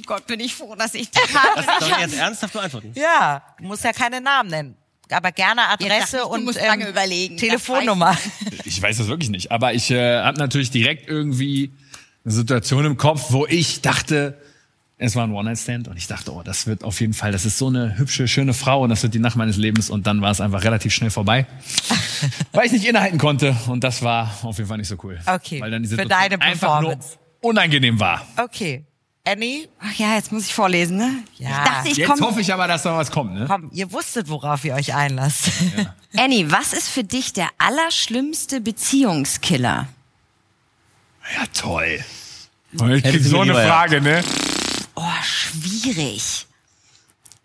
Gott, 0.06 0.28
bin 0.28 0.42
ich 0.42 0.54
froh, 0.54 0.76
dass 0.76 0.96
ich 0.96 1.10
die 1.10 1.18
Das 1.56 1.66
soll 1.80 1.92
ich 1.92 1.98
jetzt 1.98 2.16
ernsthaft 2.16 2.52
beantworten. 2.52 2.92
Ja, 2.96 3.42
du 3.58 3.64
musst 3.64 3.86
ja 3.86 3.94
keine 3.94 4.20
Namen 4.20 4.50
nennen. 4.50 4.81
Aber 5.14 5.32
gerne 5.32 5.68
Adresse 5.70 6.18
ich, 6.18 6.26
und 6.26 6.48
ähm, 6.58 6.66
lange 6.68 6.90
überlegen. 6.90 7.36
Das 7.36 7.42
Telefonnummer. 7.42 8.18
Ich 8.66 8.82
weiß 8.82 8.98
das 8.98 9.08
wirklich 9.08 9.30
nicht, 9.30 9.52
aber 9.52 9.74
ich 9.74 9.92
äh, 9.92 10.20
habe 10.22 10.38
natürlich 10.38 10.72
direkt 10.72 11.08
irgendwie 11.08 11.72
eine 12.24 12.34
Situation 12.34 12.86
im 12.86 12.98
Kopf, 12.98 13.28
wo 13.30 13.46
ich 13.48 13.82
dachte, 13.82 14.38
es 14.98 15.16
war 15.16 15.24
ein 15.24 15.32
One-Night-Stand 15.32 15.88
und 15.88 15.98
ich 15.98 16.06
dachte, 16.06 16.32
oh, 16.32 16.44
das 16.44 16.68
wird 16.68 16.84
auf 16.84 17.02
jeden 17.02 17.14
Fall, 17.14 17.32
das 17.32 17.44
ist 17.44 17.58
so 17.58 17.68
eine 17.68 17.98
hübsche, 17.98 18.28
schöne 18.28 18.54
Frau 18.54 18.84
und 18.84 18.90
das 18.90 19.02
wird 19.02 19.16
die 19.16 19.20
Nacht 19.20 19.36
meines 19.36 19.58
Lebens 19.58 19.90
und 19.90 20.06
dann 20.06 20.22
war 20.22 20.30
es 20.30 20.40
einfach 20.40 20.64
relativ 20.64 20.94
schnell 20.94 21.10
vorbei, 21.10 21.48
weil 22.52 22.68
ich 22.68 22.72
nicht 22.72 22.86
innehalten 22.86 23.18
konnte 23.18 23.56
und 23.68 23.84
das 23.84 24.04
war 24.04 24.32
auf 24.44 24.58
jeden 24.58 24.70
Fall 24.70 24.78
nicht 24.78 24.90
so 24.90 24.98
cool. 25.04 25.20
Okay, 25.26 25.60
Weil 25.60 25.72
dann 25.72 25.82
die 25.82 25.90
für 25.90 25.96
Situation 25.96 26.20
deine 26.20 26.42
einfach 26.42 26.82
nur 26.82 26.92
Performance. 26.92 27.18
unangenehm 27.42 28.00
war. 28.00 28.26
Okay. 28.38 28.86
Annie, 29.24 29.70
Ach 29.80 29.94
ja, 29.94 30.16
jetzt 30.16 30.32
muss 30.32 30.48
ich 30.48 30.54
vorlesen, 30.54 30.98
ne? 30.98 31.24
Ja. 31.38 31.50
Ich 31.50 31.56
dachte, 31.70 31.90
ich 31.90 31.98
Jetzt 31.98 32.10
komme. 32.10 32.22
hoffe 32.26 32.42
ich 32.42 32.52
aber, 32.52 32.68
dass 32.68 32.82
da 32.84 32.98
was 32.98 33.12
kommt, 33.12 33.34
ne? 33.36 33.46
komm, 33.48 33.70
ihr 33.72 33.92
wusstet, 33.92 34.30
worauf 34.30 34.66
ihr 34.66 34.74
euch 34.74 34.96
einlasst. 34.96 35.50
Annie, 36.18 36.50
was 36.52 36.74
ist 36.74 36.90
für 36.90 37.04
dich 37.04 37.32
der 37.34 37.50
allerschlimmste 37.60 38.62
Beziehungskiller? 38.62 39.88
Ja, 41.36 41.46
toll. 41.54 42.04
Ich 42.72 43.04
krieg 43.04 43.24
so 43.24 43.42
eine 43.42 43.52
lieber, 43.52 43.64
ja. 43.64 43.68
Frage, 43.70 44.02
ne? 44.02 44.24
Oh, 44.96 45.04
schwierig. 45.24 46.48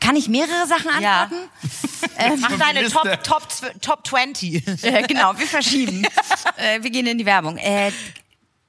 Kann 0.00 0.16
ich 0.16 0.28
mehrere 0.28 0.66
Sachen 0.66 0.90
Ja. 1.02 1.24
antworten? 1.24 2.40
Mach 2.40 2.58
deine. 2.58 2.88
Top, 2.88 3.22
Top, 3.22 3.48
Top 3.82 4.06
20. 4.06 4.66
Äh, 4.82 5.02
genau, 5.06 5.36
wir 5.38 5.46
verschieben. 5.46 6.06
äh, 6.56 6.82
wir 6.82 6.90
gehen 6.90 7.06
in 7.06 7.18
die 7.18 7.26
Werbung. 7.26 7.58
Äh, 7.58 7.92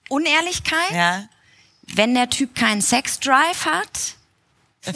Unehrlichkeit, 0.10 0.92
Ja. 0.92 1.24
Wenn 1.96 2.14
der 2.14 2.30
Typ 2.30 2.56
keinen 2.56 2.82
Sexdrive 2.82 3.66
hat 3.66 4.16
Was 4.86 4.96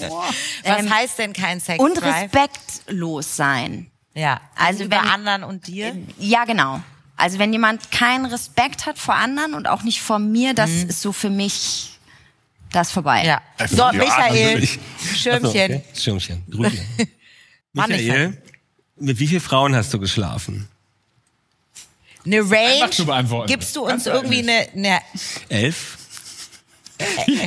Ähm, 0.64 0.94
heißt 0.94 1.20
denn 1.20 1.34
kein 1.34 1.60
Sex? 1.60 1.80
und 1.84 2.02
respektlos 2.02 3.36
sein. 3.36 3.88
Ja. 4.14 4.40
Also 4.56 4.68
Also 4.68 4.84
über 4.86 4.98
wenn- 5.02 5.10
anderen 5.10 5.44
und 5.44 5.68
dir? 5.68 5.96
Ja, 6.20 6.46
genau. 6.46 6.82
Also 7.18 7.40
wenn 7.40 7.52
jemand 7.54 7.92
keinen 7.92 8.26
Respekt 8.26 8.86
hat 8.86 8.98
vor 8.98 9.16
anderen 9.16 9.54
und 9.54 9.68
auch 9.68 9.84
nicht 9.84 10.02
vor 10.02 10.18
mir, 10.20 10.54
das 10.54 10.70
ist 10.72 11.02
so 11.02 11.12
für 11.14 11.30
mich 11.30 12.00
das 12.72 12.92
vorbei. 12.92 13.26
Ja. 13.26 13.42
Ja, 13.60 13.68
So, 13.68 13.86
Michael, 13.92 14.46
natürlich. 14.54 14.80
Schirmchen. 15.16 15.50
Okay. 15.50 15.84
Schirmchen. 15.94 16.44
Ich 17.74 17.88
Michael, 17.88 18.42
mit 18.98 19.18
wie 19.20 19.28
vielen 19.28 19.40
Frauen 19.42 19.74
hast 19.76 19.94
du 19.94 20.00
geschlafen? 20.00 20.68
Eine 22.26 22.42
Range. 22.42 22.58
Einfach 22.84 22.90
zu 22.90 23.06
beantworten. 23.06 23.48
Gibst 23.48 23.76
du 23.78 23.82
uns 23.84 24.04
Ganz 24.04 24.06
irgendwie 24.08 24.40
eine, 24.40 24.68
eine 24.76 25.02
Elf? 25.50 25.98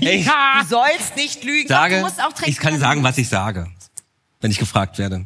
Ey, 0.00 0.24
du 0.24 0.66
sollst 0.68 1.16
nicht 1.16 1.44
lügen. 1.44 1.68
sage, 1.68 2.00
musst 2.00 2.20
auch 2.20 2.32
trinken, 2.32 2.50
ich 2.50 2.58
kann 2.58 2.78
sagen, 2.78 3.02
du 3.02 3.08
was 3.08 3.18
ich 3.18 3.28
sage, 3.28 3.68
wenn 4.40 4.50
ich 4.50 4.58
gefragt 4.58 4.98
werde. 4.98 5.24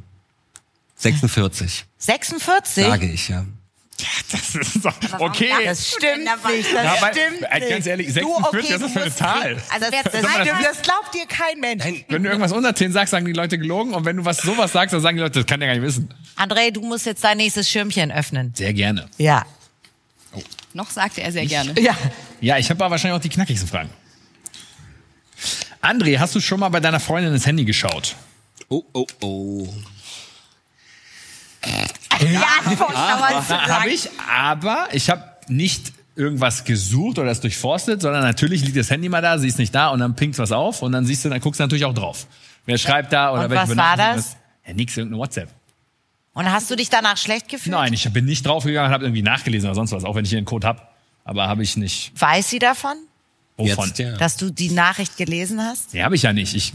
46, 0.97 1.85
46? 1.99 2.85
sage 2.85 3.06
ich, 3.06 3.28
ja. 3.28 3.44
Das 4.30 4.54
ist 4.54 4.85
doch, 4.85 4.94
okay. 5.18 5.50
Das 5.64 5.88
stimmt 5.88 6.18
nicht. 6.25 6.73
Das 6.73 6.85
Ja, 6.85 6.94
aber, 7.02 7.12
stimmt 7.12 7.42
äh, 7.50 7.58
nicht. 7.58 7.68
ganz 7.70 7.87
ehrlich, 7.87 8.06
Du, 8.08 8.12
46, 8.14 8.44
okay, 8.44 8.58
was 8.58 8.64
ist 8.64 8.70
du 8.70 8.78
das 8.78 8.92
für 8.92 9.02
eine 9.02 9.14
Zahl? 9.14 9.62
Also 9.70 9.87
das, 9.90 10.02
das, 10.04 10.12
das 10.23 10.32
stimmt, 10.35 10.64
das 10.64 10.82
glaubt 10.82 11.14
dir 11.14 11.26
kein 11.26 11.58
Mensch. 11.58 11.85
Wenn 12.08 12.23
du 12.23 12.28
irgendwas 12.28 12.52
unter 12.52 12.75
10 12.76 12.92
sagst, 12.92 13.11
sagen 13.11 13.26
die 13.26 13.32
Leute 13.32 13.58
gelogen. 13.58 13.94
Und 13.94 14.04
wenn 14.04 14.16
du 14.16 14.25
was 14.25 14.38
sowas 14.38 14.70
sagst, 14.70 14.92
dann 14.92 15.00
sagen 15.00 15.16
die 15.16 15.23
Leute, 15.25 15.40
das 15.40 15.47
kann 15.47 15.58
der 15.58 15.68
gar 15.68 15.75
nicht 15.75 15.82
wissen. 15.85 16.14
André, 16.37 16.70
du 16.70 16.80
musst 16.82 17.06
jetzt 17.06 17.25
dein 17.25 17.38
nächstes 17.38 17.68
Schirmchen 17.68 18.12
öffnen. 18.12 18.52
Sehr 18.56 18.73
gerne. 18.73 19.08
Ja. 19.18 19.44
Noch 20.75 20.90
sagte 20.90 21.20
er 21.23 21.32
sehr 21.32 21.47
gerne. 21.47 21.75
Ja. 21.80 21.97
Ja, 22.40 22.56
ich 22.58 22.70
habe 22.70 22.85
aber 22.85 22.92
wahrscheinlich 22.92 23.18
auch 23.18 23.23
die 23.23 23.30
knackigsten 23.30 23.68
Fragen. 23.68 23.90
André, 25.88 26.18
hast 26.18 26.35
du 26.35 26.40
schon 26.40 26.61
mal 26.61 26.68
bei 26.68 26.80
deiner 26.80 27.00
Freundin 27.00 27.33
ins 27.33 27.47
Handy 27.47 27.64
geschaut? 27.64 28.14
Oh, 28.68 28.85
oh, 28.92 29.07
oh. 29.23 29.68
Ja, 32.21 32.30
lang. 32.30 32.78
habe 33.49 33.88
ich, 33.88 34.11
aber 34.30 34.88
ich 34.92 35.09
habe 35.09 35.25
nicht 35.49 35.95
irgendwas 36.14 36.64
gesucht 36.64 37.18
oder 37.18 37.30
es 37.30 37.40
durchforstet, 37.40 38.02
sondern 38.02 38.23
natürlich 38.23 38.62
liegt 38.66 38.76
das 38.76 38.90
Handy 38.90 39.09
mal 39.09 39.23
da, 39.23 39.38
sie 39.38 39.49
ist 39.49 39.59
nicht 39.59 39.75
da 39.75 39.88
und 39.88 40.00
dann 40.00 40.14
pinkt 40.14 40.38
was 40.38 40.52
auf 40.52 40.83
und 40.83 40.92
dann 40.92 41.07
siehst 41.07 41.25
du, 41.25 41.30
dann 41.30 41.40
guckst 41.40 41.59
du 41.59 41.64
natürlich 41.64 41.87
auch 41.87 41.95
drauf. 41.95 42.26
Wer 42.66 42.76
schreibt 42.76 43.14
da 43.14 43.33
oder 43.33 43.45
Und 43.45 43.50
welche 43.50 43.68
was 43.68 43.76
war 43.76 43.97
das? 43.97 44.37
Ja, 44.66 44.75
nix, 44.75 44.95
irgendeine 44.95 45.23
WhatsApp. 45.23 45.49
Und 46.35 46.52
hast 46.52 46.71
du 46.71 46.76
dich 46.76 46.90
danach 46.90 47.16
schlecht 47.16 47.49
gefühlt? 47.49 47.75
Nein, 47.75 47.95
ich 47.95 48.12
bin 48.12 48.26
nicht 48.26 48.45
draufgegangen 48.45 48.88
und 48.88 48.92
habe 48.92 49.04
irgendwie 49.07 49.23
nachgelesen 49.23 49.71
oder 49.71 49.75
sonst 49.75 49.92
was, 49.92 50.04
auch 50.04 50.14
wenn 50.14 50.25
ich 50.25 50.30
hier 50.30 50.38
einen 50.38 50.45
Code 50.45 50.66
hab. 50.66 50.95
Aber 51.25 51.49
habe 51.49 51.62
ich 51.62 51.78
nicht. 51.78 52.12
Weiß 52.21 52.50
sie 52.50 52.59
davon, 52.59 52.97
Wovon? 53.58 53.88
Jetzt, 53.88 53.98
ja. 53.98 54.16
dass 54.16 54.36
du 54.36 54.50
die 54.50 54.70
Nachricht 54.70 55.16
gelesen 55.16 55.60
hast? 55.62 55.92
Nee, 55.92 56.02
habe 56.02 56.14
ich 56.14 56.22
ja 56.22 56.32
nicht. 56.32 56.54
Ich, 56.54 56.72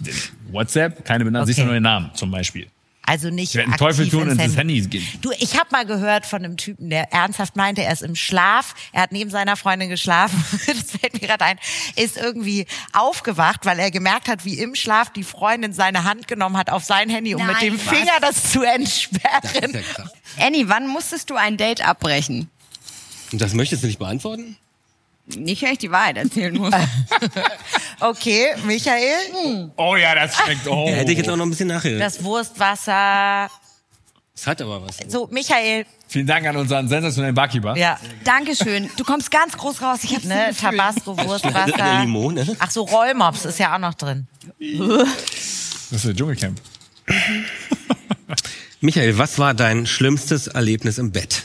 WhatsApp, 0.51 1.05
keine 1.05 1.23
Benachrichtigung, 1.25 1.45
siehst 1.47 1.57
du 1.57 1.61
Okay. 1.63 1.65
nur 1.67 1.73
den 1.75 1.83
Namen 1.83 2.11
zum 2.13 2.29
Beispiel. 2.29 2.67
Also 3.05 3.29
nicht 3.29 3.49
Ich 3.49 3.55
werde 3.55 3.65
einen 3.65 3.73
aktiv 3.73 3.87
Teufel 3.87 4.09
tun 4.09 4.21
ins 4.29 4.31
und 4.31 4.39
ins 4.39 4.55
Handy 4.55 4.79
gehen. 4.81 5.05
Du, 5.21 5.31
ich 5.37 5.59
habe 5.59 5.67
mal 5.71 5.85
gehört 5.85 6.25
von 6.25 6.43
einem 6.43 6.55
Typen, 6.55 6.89
der 6.89 7.11
ernsthaft 7.11 7.57
meinte, 7.57 7.83
er 7.83 7.91
ist 7.91 8.01
im 8.01 8.15
Schlaf, 8.15 8.75
er 8.93 9.01
hat 9.01 9.11
neben 9.11 9.29
seiner 9.29 9.57
Freundin 9.57 9.89
geschlafen, 9.89 10.41
das 10.67 10.91
fällt 10.91 11.13
mir 11.13 11.27
gerade 11.27 11.43
ein, 11.43 11.59
ist 11.97 12.15
irgendwie 12.15 12.65
aufgewacht, 12.93 13.65
weil 13.65 13.77
er 13.79 13.91
gemerkt 13.91 14.29
hat, 14.29 14.45
wie 14.45 14.57
im 14.57 14.73
Schlaf 14.73 15.11
die 15.11 15.23
Freundin 15.25 15.73
seine 15.73 16.05
Hand 16.05 16.29
genommen 16.29 16.55
hat 16.55 16.69
auf 16.69 16.85
sein 16.85 17.09
Handy, 17.09 17.35
um 17.35 17.45
mit 17.45 17.57
Nein, 17.57 17.71
dem 17.71 17.75
was? 17.85 17.93
Finger 17.97 18.13
das 18.21 18.51
zu 18.53 18.63
entsperren. 18.63 19.41
Das 19.43 19.53
ist 19.53 19.73
ja 19.73 19.81
krass. 19.81 20.11
Annie, 20.39 20.69
wann 20.69 20.87
musstest 20.87 21.29
du 21.29 21.35
ein 21.35 21.57
Date 21.57 21.85
abbrechen? 21.85 22.49
Und 23.33 23.41
das 23.41 23.53
möchtest 23.53 23.83
du 23.83 23.87
nicht 23.87 23.99
beantworten? 23.99 24.55
Nicht, 25.25 25.61
wenn 25.61 25.71
ich 25.71 25.77
die 25.77 25.91
Wahrheit 25.91 26.17
erzählen 26.17 26.53
muss. 26.55 26.73
Okay, 27.99 28.47
Michael, 28.65 29.71
Oh 29.77 29.95
ja, 29.95 30.13
das 30.13 30.35
schmeckt. 30.35 30.67
Oh. 30.67 30.87
Da 30.89 30.95
hätte 30.95 31.11
ich 31.13 31.17
jetzt 31.19 31.29
auch 31.29 31.37
noch 31.37 31.45
ein 31.45 31.49
bisschen 31.51 31.69
nachher. 31.69 31.97
Das, 31.99 32.21
Wurstwasser. 32.21 33.49
hat 34.45 34.61
aber 34.61 34.85
was. 34.85 34.97
So, 35.07 35.27
Michael, 35.31 35.85
Vielen 36.09 36.27
Dank 36.27 36.45
an 36.45 36.57
unseren 36.57 36.89
sensationellen 36.89 37.33
Barkeeper. 37.33 37.77
ja, 37.77 37.97
Dankeschön. 38.25 38.89
Du 38.97 39.05
kommst 39.05 39.31
ganz 39.31 39.57
groß 39.57 39.81
raus. 39.81 39.99
Ich 40.03 40.13
hab's 40.13 40.25
ne, 40.25 40.53
Tabasco, 40.59 41.17
Wurstwasser. 41.17 42.01
Limone. 42.01 42.57
Ach 42.59 42.69
so, 42.71 42.81
Rollmops 42.83 43.45
ist 43.45 43.59
ja 43.59 43.73
auch 43.73 43.79
noch 43.79 43.93
drin. 43.93 44.27
Das 44.59 45.91
ist 45.91 46.05
der 46.05 46.13
Dschungelcamp. 46.13 46.59
Michael, 48.81 49.17
was 49.17 49.39
war 49.39 49.53
dein 49.53 49.85
schlimmstes 49.85 50.47
Erlebnis 50.47 50.97
im 50.97 51.11
Bett? 51.13 51.43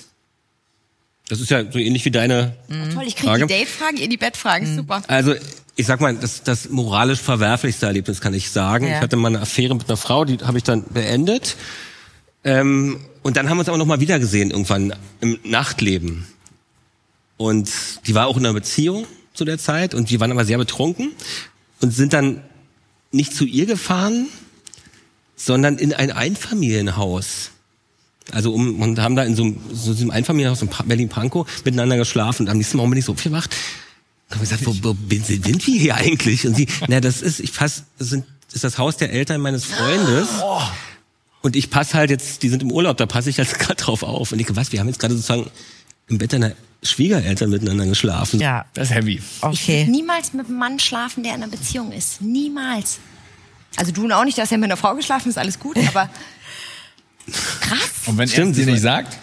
Das 1.29 1.41
ist 1.41 1.51
ja 1.51 1.71
so 1.71 1.79
ähnlich 1.79 2.05
wie 2.05 2.11
deine. 2.11 2.57
Toll, 2.95 3.05
ich 3.07 3.17
krieg 3.17 3.29
Frage? 3.29 3.47
die 3.47 3.55
Date-Fragen, 3.55 3.97
ihr 3.99 4.09
die 4.09 4.17
Bettfragen. 4.17 4.77
Super. 4.77 5.03
Also, 5.09 5.35
ich 5.77 5.87
sag 5.87 6.01
mal, 6.01 6.15
das, 6.17 6.43
das 6.43 6.71
moralisch 6.71 7.21
verwerflichste 7.21 7.87
Erlebnis 7.87 8.21
kann 8.21 8.35
ich 8.35 8.51
sagen. 8.51 8.87
Ja. 8.87 8.97
Ich 8.97 9.01
hatte 9.01 9.17
mal 9.17 9.29
eine 9.29 9.41
Affäre 9.41 9.75
mit 9.75 9.89
einer 9.89 9.97
Frau, 9.97 10.25
die 10.25 10.39
habe 10.39 10.59
ich 10.59 10.65
dann 10.65 10.85
beendet. 10.91 11.57
Ähm, 12.45 13.01
und 13.23 13.37
dann 13.37 13.49
haben 13.49 13.59
wir 13.59 13.61
uns 13.61 13.69
aber 13.69 13.79
noch 13.79 13.87
mal 13.87 14.01
wieder 14.01 14.19
gesehen 14.19 14.51
irgendwann 14.51 14.95
im 15.21 15.39
Nachtleben. 15.45 16.27
Und 17.37 17.71
die 18.07 18.15
war 18.15 18.27
auch 18.27 18.37
in 18.37 18.45
einer 18.45 18.55
Beziehung 18.55 19.07
zu 19.35 19.45
der 19.45 19.59
Zeit 19.59 19.95
und 19.95 20.11
die 20.11 20.19
waren 20.19 20.33
aber 20.33 20.45
sehr 20.45 20.59
betrunken 20.59 21.13
und 21.81 21.93
sind 21.93 22.13
dann 22.13 22.43
nicht 23.13 23.35
zu 23.35 23.45
ihr 23.45 23.67
gefahren, 23.67 24.27
sondern 25.37 25.79
in 25.79 25.93
ein 25.93 26.11
Einfamilienhaus. 26.11 27.53
Also 28.33 28.53
um, 28.53 28.81
und 28.81 28.99
haben 29.01 29.17
da 29.17 29.25
in 29.25 29.35
so 29.37 29.45
einem, 29.45 29.61
so 29.73 29.93
einem 29.93 30.11
Einfamilienhaus 30.11 30.61
in 30.63 30.69
Pa- 30.69 30.83
Berlin-Pankow 30.85 31.47
miteinander 31.65 31.97
geschlafen. 31.97 32.43
Und 32.47 32.51
am 32.51 32.59
nächsten 32.59 32.77
Morgen 32.77 32.91
bin 32.91 32.99
ich 32.99 33.05
so 33.07 33.13
aufgewacht. 33.13 33.55
Und 34.29 34.35
hab 34.35 34.41
gesagt, 34.41 34.67
wo, 34.67 34.75
wo 34.83 34.95
bin- 34.95 35.25
sind 35.25 35.67
wir 35.67 35.81
hier 35.81 35.95
eigentlich? 35.97 36.47
Und 36.47 36.55
sie, 36.57 36.67
na, 36.89 37.01
das 37.01 37.23
ist, 37.23 37.41
ich 37.41 37.55
pass, 37.55 37.85
das 37.99 38.09
sind, 38.11 38.25
das 38.47 38.57
ist 38.57 38.65
das 38.65 38.79
Haus 38.79 38.97
der 38.99 39.11
Eltern 39.13 39.41
meines 39.41 39.65
Freundes. 39.65 40.29
Und 41.41 41.57
ich 41.57 41.71
passe 41.71 41.95
halt 41.95 42.11
jetzt, 42.11 42.43
die 42.43 42.49
sind 42.49 42.63
im 42.63 42.71
Urlaub, 42.73 42.97
da 42.99 43.07
passe 43.07 43.31
ich 43.31 43.37
jetzt 43.39 43.59
gerade 43.59 43.77
drauf 43.83 44.03
auf. 44.03 44.33
Und 44.33 44.41
ich, 44.41 44.47
was, 44.55 44.73
wir 44.73 44.81
haben 44.81 44.89
jetzt 44.89 44.99
gerade 45.01 45.15
sozusagen 45.15 45.51
im 46.09 46.19
Bett 46.19 46.33
deiner 46.33 46.53
Schwiegereltern 46.83 47.51
miteinander 47.51 47.87
geschlafen. 47.87 48.39
Ja, 48.41 48.67
Das 48.75 48.89
ist 48.91 48.95
heavy. 48.95 49.15
Ich 49.17 49.43
okay. 49.43 49.87
will 49.87 49.93
niemals 49.93 50.33
mit 50.33 50.47
einem 50.47 50.59
Mann 50.59 50.79
schlafen, 50.79 51.23
der 51.23 51.35
in 51.35 51.43
einer 51.43 51.51
Beziehung 51.51 51.93
ist. 51.93 52.21
Niemals. 52.21 52.99
Also 53.77 53.93
du 53.93 54.09
auch 54.11 54.25
nicht, 54.25 54.39
hast 54.39 54.51
ja 54.51 54.57
mit 54.59 54.65
einer 54.67 54.77
Frau 54.77 54.95
geschlafen, 54.95 55.29
ist 55.31 55.39
alles 55.39 55.59
gut, 55.59 55.77
aber. 55.89 56.11
Und 58.09 58.17
wenn 58.17 58.27
er 58.27 58.33
Stimmt, 58.33 58.51
es 58.53 58.57
dir 58.57 58.65
das 58.65 58.73
nicht 58.73 58.83
sagt? 58.83 59.19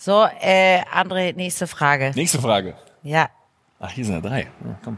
So, 0.00 0.26
äh, 0.40 0.80
André, 0.94 1.36
nächste 1.36 1.66
Frage. 1.66 2.12
Nächste 2.14 2.40
Frage. 2.40 2.74
Ja. 3.02 3.28
Ach, 3.78 3.90
hier 3.90 4.04
sind 4.04 4.14
ja 4.14 4.20
drei. 4.20 4.40
Ja, 4.64 4.78
komm. 4.82 4.96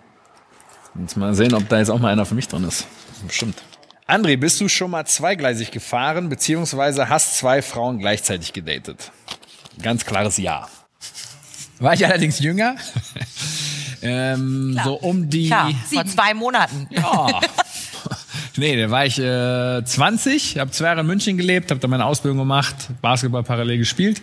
Jetzt 1.01 1.17
mal 1.17 1.35
sehen, 1.35 1.53
ob 1.55 1.69
da 1.69 1.79
jetzt 1.79 1.91
auch 1.91 1.99
mal 1.99 2.13
einer 2.13 2.25
für 2.25 2.37
mich 2.37 2.47
drin 2.47 2.65
ist. 2.65 2.87
Bestimmt. 3.27 3.63
André, 4.07 4.37
bist 4.37 4.61
du 4.61 4.69
schon 4.69 4.91
mal 4.93 5.05
zweigleisig 5.07 5.73
gefahren, 5.73 6.29
beziehungsweise 6.29 7.09
hast 7.09 7.39
zwei 7.39 7.63
Frauen 7.63 7.99
gleichzeitig 7.99 8.53
gedatet? 8.53 9.11
Ganz 9.81 10.05
klares 10.05 10.37
Ja. 10.37 10.69
War 11.81 11.95
ich 11.95 12.07
allerdings 12.07 12.39
jünger? 12.39 12.77
ähm, 14.03 14.79
so 14.85 14.95
um 14.95 15.29
die. 15.29 15.49
Klar, 15.49 15.73
vor 15.93 16.07
zwei 16.07 16.33
Monaten. 16.35 16.87
Ja. 16.91 17.41
Nee, 18.57 18.81
da 18.81 18.91
war 18.91 19.07
ich 19.07 19.19
äh, 19.19 19.85
20, 19.85 20.59
habe 20.59 20.71
zwei 20.71 20.87
Jahre 20.87 21.01
in 21.01 21.07
München 21.07 21.37
gelebt, 21.37 21.71
habe 21.71 21.81
da 21.81 21.89
meine 21.89 22.05
Ausbildung 22.05 22.39
gemacht, 22.39 22.75
Basketball 23.01 23.43
parallel 23.43 23.79
gespielt. 23.79 24.23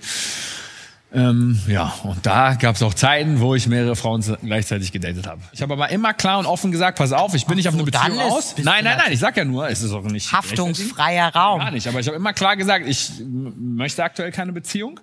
Ähm, 1.12 1.60
ja, 1.68 1.92
und 2.04 2.24
da 2.24 2.54
gab 2.54 2.76
es 2.76 2.84
auch 2.84 2.94
Zeiten, 2.94 3.40
wo 3.40 3.56
ich 3.56 3.66
mehrere 3.66 3.96
Frauen 3.96 4.24
gleichzeitig 4.44 4.92
gedatet 4.92 5.26
habe. 5.26 5.42
Ich 5.54 5.62
habe 5.64 5.74
aber 5.74 5.90
immer 5.90 6.14
klar 6.14 6.38
und 6.38 6.46
offen 6.46 6.72
gesagt, 6.72 7.00
pass 7.00 7.12
auf, 7.14 7.34
ich 7.34 7.48
bin 7.48 7.56
nicht 7.56 7.68
auf 7.68 7.74
eine 7.74 7.84
so, 7.84 7.90
dann 7.90 8.12
Beziehung 8.12 8.32
aus. 8.32 8.56
Nein, 8.58 8.84
nein, 8.84 8.98
nein, 9.04 9.12
ich 9.12 9.20
sag 9.20 9.36
ja 9.36 9.44
nur, 9.44 9.68
es 9.68 9.82
ist 9.82 9.92
auch 9.92 10.04
nicht 10.04 10.32
Haftungsfreier 10.32 11.32
Gar 11.32 11.44
Raum. 11.44 11.74
nicht, 11.74 11.88
aber 11.88 12.00
ich 12.00 12.06
habe 12.08 12.16
immer 12.16 12.34
klar 12.34 12.56
gesagt, 12.58 12.88
ich 12.88 13.12
möchte 13.24 14.04
aktuell 14.04 14.32
keine 14.32 14.52
Beziehung. 14.52 15.00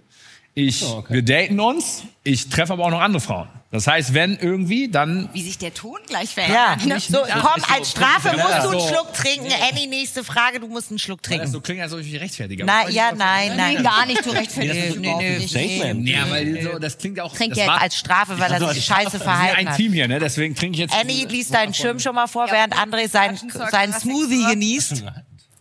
Ich, 0.59 0.83
Oh, 0.85 0.97
okay. 1.01 1.13
wir 1.13 1.23
daten 1.23 1.61
uns, 1.61 2.03
ich 2.25 2.49
treffe 2.49 2.73
aber 2.73 2.87
auch 2.87 2.91
noch 2.91 3.01
andere 3.03 3.21
Frauen. 3.21 3.47
Das 3.71 3.87
heißt, 3.87 4.15
wenn 4.15 4.39
irgendwie, 4.39 4.89
dann 4.89 5.29
Wie 5.35 5.43
sich 5.43 5.59
der 5.59 5.75
Ton 5.75 5.99
gleich 6.07 6.35
Ja, 6.35 6.45
verändert. 6.79 6.87
ne? 6.87 6.99
so, 7.01 7.19
komm, 7.19 7.63
als 7.75 7.91
Strafe 7.91 8.31
musst 8.33 8.65
du 8.65 8.71
einen 8.71 8.81
so. 8.81 8.89
Schluck 8.89 9.13
trinken. 9.13 9.49
Annie, 9.71 9.87
nächste 9.87 10.25
Frage, 10.25 10.59
du 10.61 10.69
musst 10.69 10.89
einen 10.89 10.99
Schluck 10.99 11.21
das 11.23 11.29
trinken. 11.29 11.47
so 11.49 11.61
klingt, 11.61 11.83
als 11.83 11.93
ob 11.93 11.99
ich 12.01 12.11
mich 12.11 12.19
rechtfertige. 12.19 12.65
Na, 12.65 12.89
ja, 12.89 13.13
nein, 13.15 13.55
Nein, 13.55 13.75
nein. 13.75 13.83
gar 13.85 14.07
nicht, 14.07 14.25
du 14.25 14.31
rechtfertigst 14.31 14.99
Nee, 14.99 15.15
nee, 15.19 15.39
nicht. 15.41 15.51
Statement. 15.51 16.09
Ja, 16.09 16.31
weil 16.31 16.63
so, 16.63 16.79
das 16.79 16.97
klingt 16.97 17.21
auch. 17.21 17.35
Trink 17.37 17.51
das 17.55 17.59
jetzt 17.59 17.69
Als 17.69 17.99
Strafe, 17.99 18.39
weil 18.39 18.51
er 18.51 18.73
sich 18.73 18.83
scheiße 18.87 19.05
wir 19.05 19.11
sind 19.11 19.23
verhalten 19.25 19.57
ein 19.59 19.69
hat. 19.69 19.77
Team 19.77 19.93
hier, 19.93 20.09
ne? 20.09 20.19
Deswegen 20.21 20.55
trinke 20.55 20.77
ich 20.77 20.81
jetzt. 20.81 20.95
Annie 20.99 21.27
liest 21.27 21.53
deinen 21.53 21.75
Schirm 21.75 21.99
schon 22.01 22.15
mal 22.15 22.29
vor, 22.29 22.51
während 22.51 22.73
André 22.75 23.11
sein, 23.11 23.37
Flaschenzeug, 23.37 23.71
sein 23.71 23.93
was 23.93 24.01
Smoothie 24.03 24.47
genießt. 24.53 25.05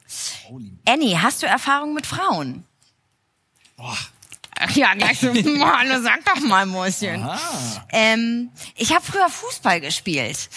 Annie, 0.87 1.21
hast 1.21 1.43
du 1.43 1.47
Erfahrung 1.47 1.93
mit 1.93 2.05
Frauen? 2.05 2.63
Ach 4.59 4.71
ja, 4.71 4.93
gleich 4.93 5.19
so, 5.19 5.33
Mann, 5.33 6.03
sag 6.03 6.23
doch 6.25 6.41
mal, 6.41 6.65
Mäuschen. 6.65 7.27
Ähm, 7.91 8.51
ich 8.75 8.93
habe 8.93 9.03
früher 9.03 9.29
Fußball 9.29 9.81
gespielt. 9.81 10.49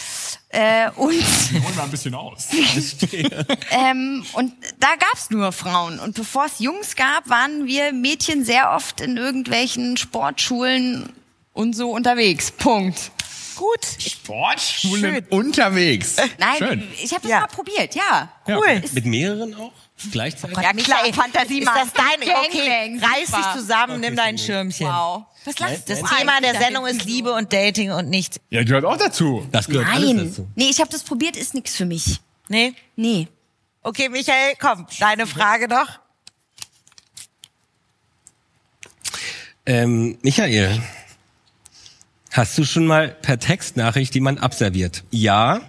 Äh, 0.50 0.90
und, 0.96 1.12
Hol 1.52 1.74
mal 1.76 1.84
ein 1.84 1.90
bisschen 1.90 2.14
aus. 2.14 2.48
ähm, 3.70 4.24
und 4.32 4.52
da 4.78 4.88
gab's 4.98 5.30
nur 5.30 5.52
Frauen. 5.52 5.98
Und 5.98 6.14
bevor 6.14 6.46
es 6.46 6.58
Jungs 6.58 6.96
gab, 6.96 7.28
waren 7.28 7.66
wir 7.66 7.92
Mädchen 7.92 8.44
sehr 8.44 8.72
oft 8.72 9.00
in 9.00 9.16
irgendwelchen 9.16 9.96
Sportschulen 9.96 11.12
und 11.52 11.74
so 11.74 11.90
unterwegs. 11.90 12.50
Punkt. 12.50 13.10
Gut. 13.58 13.84
Sportschulen 13.98 15.26
unterwegs. 15.30 16.16
Nein, 16.38 16.56
Schön. 16.58 16.88
ich 17.02 17.10
habe 17.12 17.22
das 17.22 17.30
Ja. 17.30 17.40
mal 17.40 17.46
probiert, 17.48 17.94
ja. 17.96 18.30
Cool. 18.46 18.82
Mit 18.92 19.04
mehreren 19.04 19.52
auch? 19.56 19.72
Gleichzeitig? 20.12 20.56
Ja, 20.56 20.72
klar, 20.72 21.00
Fantasie 21.12 21.58
Ist 21.58 21.64
mal. 21.64 21.74
das 21.74 21.92
dein? 21.92 22.22
Okay, 22.22 23.00
reiß 23.02 23.32
dich 23.32 23.52
zusammen, 23.60 24.00
nimm 24.00 24.14
dein 24.14 24.38
Schirmchen. 24.38 24.86
Wow. 24.86 25.24
Was 25.44 25.58
lachst 25.58 25.90
Das 25.90 25.98
Thema 25.98 26.40
der? 26.40 26.54
Sendung 26.54 26.86
ist 26.86 27.04
Liebe 27.04 27.32
und 27.32 27.52
Dating 27.52 27.90
und 27.90 28.08
nichts. 28.08 28.38
Ja, 28.50 28.62
gehört 28.62 28.84
auch 28.84 28.96
dazu. 28.96 29.44
Das 29.50 29.66
gehört 29.66 29.88
alles 29.88 30.12
Nein. 30.12 30.28
dazu. 30.28 30.46
Nee, 30.54 30.68
ich 30.70 30.78
habe 30.80 30.90
das 30.90 31.02
probiert, 31.02 31.36
ist 31.36 31.54
nix 31.54 31.74
für 31.74 31.84
mich. 31.84 32.20
Nee? 32.48 32.74
Nee. 32.94 33.26
Okay, 33.82 34.08
Michael, 34.08 34.54
komm, 34.60 34.86
deine 35.00 35.26
Frage 35.26 35.66
doch. 35.66 35.98
Ähm, 39.66 40.16
Michael, 40.22 40.80
hast 42.38 42.56
du 42.56 42.64
schon 42.64 42.86
mal 42.86 43.08
per 43.08 43.38
Textnachricht 43.38 44.14
jemand 44.14 44.42
abserviert? 44.42 45.04
Ja, 45.10 45.60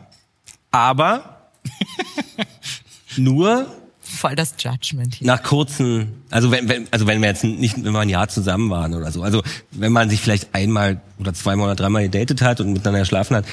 aber 0.71 1.49
nur 3.17 3.75
Voll 4.01 4.35
das 4.35 4.55
Judgment 4.57 5.15
hier. 5.15 5.27
nach 5.27 5.43
kurzen, 5.43 6.23
also 6.31 6.49
wenn, 6.51 6.67
wenn, 6.67 6.87
also 6.91 7.05
wenn 7.05 7.21
wir 7.21 7.29
jetzt 7.29 7.43
nicht, 7.43 7.83
wenn 7.83 7.91
wir 7.91 7.99
ein 7.99 8.09
Jahr 8.09 8.27
zusammen 8.27 8.69
waren 8.71 8.93
oder 8.95 9.11
so, 9.11 9.21
also 9.21 9.43
wenn 9.71 9.91
man 9.91 10.09
sich 10.09 10.19
vielleicht 10.19 10.55
einmal 10.55 10.99
oder 11.19 11.33
zweimal 11.33 11.65
oder 11.67 11.75
dreimal 11.75 12.03
gedatet 12.03 12.41
hat 12.41 12.59
und 12.59 12.73
miteinander 12.73 13.01
geschlafen 13.01 13.35
hat, 13.35 13.45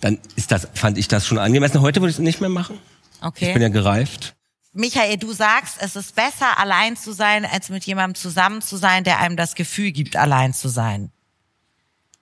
dann 0.00 0.18
ist 0.36 0.50
das, 0.52 0.68
fand 0.74 0.98
ich 0.98 1.08
das 1.08 1.26
schon 1.26 1.38
angemessen. 1.38 1.80
Heute 1.80 2.00
würde 2.00 2.10
ich 2.10 2.16
es 2.16 2.22
nicht 2.22 2.40
mehr 2.42 2.50
machen. 2.50 2.78
Ich 3.36 3.52
bin 3.52 3.62
ja 3.62 3.68
Okay. 3.68 3.70
gereift. 3.70 4.34
Michael, 4.74 5.16
du 5.16 5.32
sagst, 5.32 5.78
es 5.80 5.96
ist 5.96 6.14
besser, 6.14 6.58
allein 6.58 6.96
zu 6.98 7.12
sein, 7.12 7.46
als 7.46 7.70
mit 7.70 7.84
jemandem 7.84 8.14
zusammen 8.14 8.60
zu 8.60 8.76
sein, 8.76 9.04
der 9.04 9.20
einem 9.20 9.38
das 9.38 9.54
Gefühl 9.54 9.92
gibt, 9.92 10.16
allein 10.16 10.52
zu 10.52 10.68
sein. 10.68 11.10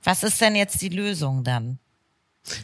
Was 0.05 0.23
ist 0.23 0.41
denn 0.41 0.55
jetzt 0.55 0.81
die 0.83 0.89
Lösung 0.91 1.45
dann? 1.45 1.79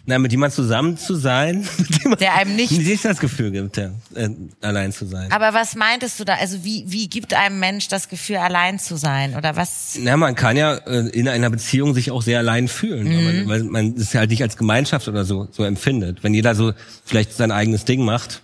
Na, 0.05 0.18
mit 0.18 0.31
jemand 0.31 0.53
zusammen 0.53 0.98
zu 0.98 1.14
sein, 1.14 1.66
Der 2.20 2.35
einem 2.35 2.55
nicht- 2.55 2.70
nicht 2.70 3.03
das 3.03 3.18
Gefühl 3.18 3.50
gibt, 3.50 3.79
ja, 3.79 3.90
äh, 4.14 4.29
allein 4.61 4.92
zu 4.92 5.07
sein. 5.07 5.33
Aber 5.33 5.55
was 5.55 5.74
meintest 5.74 6.20
du 6.20 6.24
da? 6.24 6.35
Also 6.35 6.62
wie, 6.64 6.85
wie 6.87 7.09
gibt 7.09 7.33
einem 7.33 7.59
Mensch 7.59 7.88
das 7.88 8.11
Gefühl, 8.11 8.37
allein 8.37 8.79
zu 8.79 8.96
sein? 8.96 9.35
Oder 9.37 9.57
was? 9.57 9.96
Na, 9.98 10.18
man 10.18 10.35
kann 10.35 10.59
ja 10.59 10.74
äh, 10.74 11.09
in 11.09 11.29
einer 11.29 11.48
Beziehung 11.48 11.94
sich 11.94 12.11
auch 12.11 12.20
sehr 12.20 12.40
allein 12.40 12.68
fühlen, 12.68 13.07
Mhm. 13.09 13.24
weil, 13.26 13.48
weil 13.48 13.64
man 13.64 13.94
es 13.96 14.14
halt 14.14 14.29
nicht 14.29 14.42
als 14.42 14.59
Gemeinschaft 14.59 15.09
oder 15.09 15.24
so 15.24 15.48
so 15.50 15.64
empfindet. 15.64 16.22
Wenn 16.22 16.35
jeder 16.35 16.55
so 16.55 16.74
vielleicht 17.07 17.33
sein 17.33 17.50
eigenes 17.50 17.87
Ding 17.87 18.05
macht, 18.05 18.42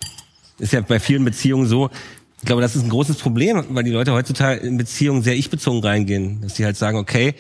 ist 0.58 0.72
ja 0.72 0.80
bei 0.80 0.98
vielen 1.00 1.24
Beziehungen 1.26 1.66
so. 1.66 1.90
Ich 2.38 2.46
glaube, 2.46 2.62
das 2.62 2.76
ist 2.76 2.82
ein 2.82 2.88
großes 2.90 3.18
Problem, 3.18 3.62
weil 3.68 3.84
die 3.84 3.90
Leute 3.90 4.12
heutzutage 4.12 4.60
in 4.60 4.78
Beziehungen 4.78 5.20
sehr 5.22 5.36
ich-bezogen 5.36 5.82
reingehen, 5.82 6.40
dass 6.40 6.56
sie 6.56 6.64
halt 6.64 6.78
sagen, 6.78 6.96
okay, 6.96 7.34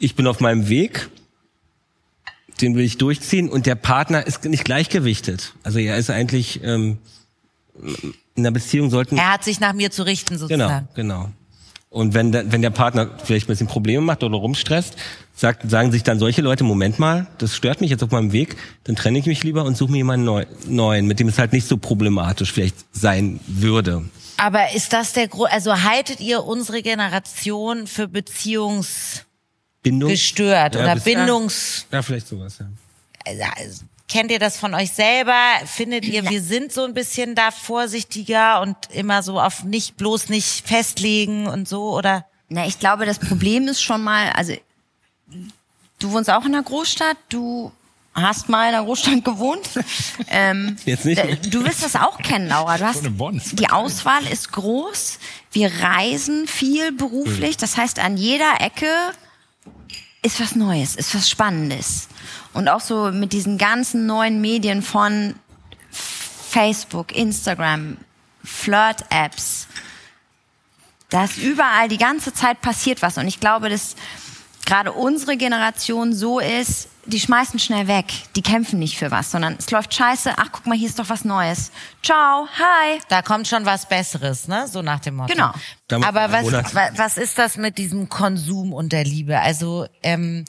ich 0.00 0.16
bin 0.16 0.26
auf 0.26 0.40
meinem 0.40 0.68
Weg, 0.68 1.08
den 2.60 2.74
will 2.74 2.84
ich 2.84 2.98
durchziehen 2.98 3.48
und 3.48 3.66
der 3.66 3.76
Partner 3.76 4.26
ist 4.26 4.44
nicht 4.44 4.64
gleichgewichtet. 4.64 5.54
Also 5.62 5.78
er 5.78 5.96
ist 5.96 6.10
eigentlich 6.10 6.62
ähm, 6.64 6.98
in 8.34 8.42
der 8.42 8.50
Beziehung 8.50 8.90
sollten 8.90 9.16
Er 9.16 9.32
hat 9.34 9.44
sich 9.44 9.60
nach 9.60 9.72
mir 9.72 9.90
zu 9.90 10.02
richten 10.02 10.34
Genau, 10.34 10.48
sozusagen. 10.48 10.88
genau. 10.94 11.30
Und 11.90 12.14
wenn 12.14 12.30
der, 12.32 12.50
wenn 12.52 12.62
der 12.62 12.70
Partner 12.70 13.10
vielleicht 13.24 13.46
ein 13.46 13.52
bisschen 13.52 13.66
Probleme 13.66 14.02
macht 14.04 14.22
oder 14.22 14.36
rumstresst, 14.36 14.94
sagt, 15.34 15.68
sagen 15.68 15.90
sich 15.90 16.02
dann 16.04 16.18
solche 16.18 16.40
Leute, 16.40 16.62
Moment 16.64 16.98
mal, 16.98 17.26
das 17.38 17.56
stört 17.56 17.80
mich 17.80 17.90
jetzt 17.90 18.02
auf 18.04 18.10
meinem 18.12 18.32
Weg, 18.32 18.56
dann 18.84 18.94
trenne 18.94 19.18
ich 19.18 19.26
mich 19.26 19.42
lieber 19.42 19.64
und 19.64 19.76
suche 19.76 19.90
mir 19.90 19.98
jemanden 19.98 20.24
neu, 20.24 20.46
neuen, 20.66 21.06
mit 21.06 21.18
dem 21.18 21.28
es 21.28 21.38
halt 21.38 21.52
nicht 21.52 21.66
so 21.66 21.76
problematisch 21.78 22.52
vielleicht 22.52 22.76
sein 22.92 23.40
würde. 23.46 24.04
Aber 24.36 24.72
ist 24.74 24.92
das 24.92 25.12
der 25.14 25.26
Grund? 25.28 25.52
Also 25.52 25.82
haltet 25.82 26.20
ihr 26.20 26.44
unsere 26.44 26.80
Generation 26.82 27.86
für 27.86 28.06
beziehungsgestört 28.06 29.26
Bindung? 29.82 30.10
oder 30.10 30.94
bis- 30.94 31.04
Bindungs? 31.04 31.86
Ja, 31.90 32.02
vielleicht 32.02 32.28
sowas, 32.28 32.58
ja. 32.60 32.66
Also, 33.56 33.82
kennt 34.08 34.30
ihr 34.30 34.38
das 34.38 34.56
von 34.56 34.74
euch 34.74 34.92
selber? 34.92 35.36
Findet 35.66 36.04
ihr, 36.04 36.28
wir 36.28 36.42
sind 36.42 36.72
so 36.72 36.84
ein 36.84 36.94
bisschen 36.94 37.34
da 37.34 37.50
vorsichtiger 37.50 38.60
und 38.60 38.76
immer 38.92 39.22
so 39.22 39.40
auf 39.40 39.62
nicht 39.64 39.96
bloß 39.96 40.28
nicht 40.28 40.66
festlegen 40.66 41.46
und 41.46 41.68
so 41.68 41.94
oder? 41.96 42.26
Na, 42.48 42.66
ich 42.66 42.78
glaube, 42.78 43.06
das 43.06 43.18
Problem 43.18 43.68
ist 43.68 43.80
schon 43.82 44.02
mal, 44.02 44.30
also 44.32 44.54
du 45.98 46.10
wohnst 46.12 46.30
auch 46.30 46.44
in 46.44 46.54
einer 46.54 46.62
Großstadt, 46.64 47.16
du 47.28 47.70
hast 48.12 48.48
mal 48.48 48.68
in 48.68 48.74
einer 48.74 48.84
Großstadt 48.84 49.24
gewohnt. 49.24 49.68
ähm, 50.28 50.76
Jetzt 50.84 51.04
nicht 51.04 51.22
mehr. 51.24 51.30
äh, 51.34 51.36
Du 51.36 51.64
wirst 51.64 51.84
das 51.84 51.94
auch 51.94 52.18
kennen, 52.18 52.48
Laura. 52.48 52.76
Du 52.78 52.84
hast 52.84 53.02
die 53.52 53.68
Auswahl 53.70 54.26
ist 54.26 54.50
groß. 54.52 55.18
Wir 55.52 55.70
reisen 55.80 56.48
viel 56.48 56.90
beruflich. 56.92 57.56
Das 57.56 57.76
heißt, 57.76 57.98
an 58.00 58.16
jeder 58.16 58.60
Ecke 58.60 58.88
ist 60.22 60.40
was 60.40 60.54
Neues, 60.54 60.96
ist 60.96 61.14
was 61.14 61.30
Spannendes. 61.30 62.08
Und 62.52 62.68
auch 62.68 62.80
so 62.80 63.10
mit 63.10 63.32
diesen 63.32 63.58
ganzen 63.58 64.06
neuen 64.06 64.40
Medien 64.40 64.82
von 64.82 65.34
Facebook, 65.90 67.14
Instagram, 67.14 67.96
Flirt-Apps. 68.44 69.66
Da 71.08 71.24
ist 71.24 71.38
überall 71.38 71.88
die 71.88 71.98
ganze 71.98 72.32
Zeit 72.34 72.60
passiert 72.60 73.02
was. 73.02 73.18
Und 73.18 73.26
ich 73.26 73.40
glaube, 73.40 73.68
dass 73.68 73.96
gerade 74.66 74.92
unsere 74.92 75.36
Generation 75.36 76.12
so 76.12 76.38
ist, 76.38 76.88
die 77.06 77.20
schmeißen 77.20 77.58
schnell 77.58 77.88
weg. 77.88 78.06
Die 78.36 78.42
kämpfen 78.42 78.78
nicht 78.78 78.98
für 78.98 79.10
was, 79.10 79.30
sondern 79.30 79.56
es 79.58 79.70
läuft 79.70 79.94
scheiße. 79.94 80.34
Ach, 80.36 80.48
guck 80.52 80.66
mal, 80.66 80.76
hier 80.76 80.88
ist 80.88 80.98
doch 80.98 81.08
was 81.08 81.24
Neues. 81.24 81.70
Ciao, 82.02 82.46
hi. 82.58 83.00
Da 83.08 83.22
kommt 83.22 83.48
schon 83.48 83.64
was 83.64 83.88
Besseres, 83.88 84.48
ne? 84.48 84.68
So 84.68 84.82
nach 84.82 85.00
dem 85.00 85.16
Motto. 85.16 85.32
Genau. 85.32 86.06
Aber 86.06 86.32
was, 86.32 86.74
was 86.74 87.16
ist 87.16 87.38
das 87.38 87.56
mit 87.56 87.78
diesem 87.78 88.08
Konsum 88.08 88.72
und 88.72 88.92
der 88.92 89.04
Liebe? 89.04 89.40
Also 89.40 89.86
ähm, 90.02 90.44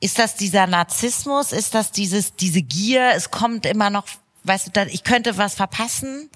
ist 0.00 0.18
das 0.18 0.34
dieser 0.34 0.66
Narzissmus? 0.66 1.52
Ist 1.52 1.74
das 1.74 1.92
dieses 1.92 2.34
diese 2.34 2.62
Gier? 2.62 3.12
Es 3.14 3.30
kommt 3.30 3.66
immer 3.66 3.90
noch, 3.90 4.06
weißt 4.44 4.66
du, 4.66 4.70
da, 4.72 4.86
ich 4.86 5.04
könnte 5.04 5.38
was 5.38 5.54
verpassen. 5.54 6.28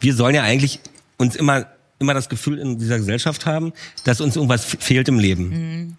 Wir 0.00 0.14
sollen 0.14 0.34
ja 0.34 0.42
eigentlich 0.42 0.80
uns 1.16 1.36
immer, 1.36 1.66
immer 1.98 2.12
das 2.12 2.28
Gefühl 2.28 2.58
in 2.58 2.78
dieser 2.78 2.98
Gesellschaft 2.98 3.46
haben, 3.46 3.72
dass 4.04 4.20
uns 4.20 4.36
irgendwas 4.36 4.64
fehlt 4.64 5.08
im 5.08 5.18
Leben. 5.18 5.48
Mhm. 5.48 5.96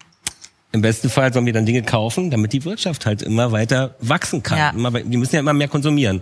Im 0.77 0.81
besten 0.81 1.09
Fall 1.09 1.33
sollen 1.33 1.45
wir 1.45 1.53
dann 1.53 1.65
Dinge 1.65 1.81
kaufen, 1.81 2.29
damit 2.29 2.53
die 2.53 2.63
Wirtschaft 2.63 3.05
halt 3.05 3.21
immer 3.23 3.51
weiter 3.51 3.95
wachsen 3.99 4.43
kann. 4.43 4.57
Ja. 4.57 4.69
Immer, 4.69 4.93
wir 4.93 5.17
müssen 5.17 5.35
ja 5.35 5.39
immer 5.39 5.53
mehr 5.53 5.67
konsumieren. 5.67 6.21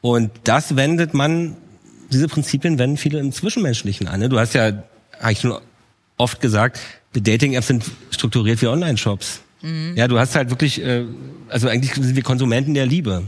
Und 0.00 0.30
das 0.44 0.76
wendet 0.76 1.14
man 1.14 1.56
diese 2.12 2.28
Prinzipien 2.28 2.78
wenden 2.78 2.96
viele 2.96 3.18
im 3.18 3.32
Zwischenmenschlichen 3.32 4.06
an. 4.06 4.20
Ne? 4.20 4.28
Du 4.28 4.38
hast 4.38 4.54
ja 4.54 4.72
eigentlich 5.20 5.40
schon 5.40 5.58
oft 6.16 6.40
gesagt, 6.40 6.80
die 7.14 7.22
Dating-Apps 7.22 7.66
sind 7.66 7.84
strukturiert 8.10 8.62
wie 8.62 8.66
Online-Shops. 8.66 9.40
Mhm. 9.62 9.94
Ja, 9.96 10.08
du 10.08 10.18
hast 10.18 10.34
halt 10.34 10.50
wirklich, 10.50 10.82
äh, 10.82 11.04
also 11.48 11.68
eigentlich 11.68 11.94
sind 11.94 12.14
wir 12.14 12.22
Konsumenten 12.22 12.74
der 12.74 12.86
Liebe. 12.86 13.24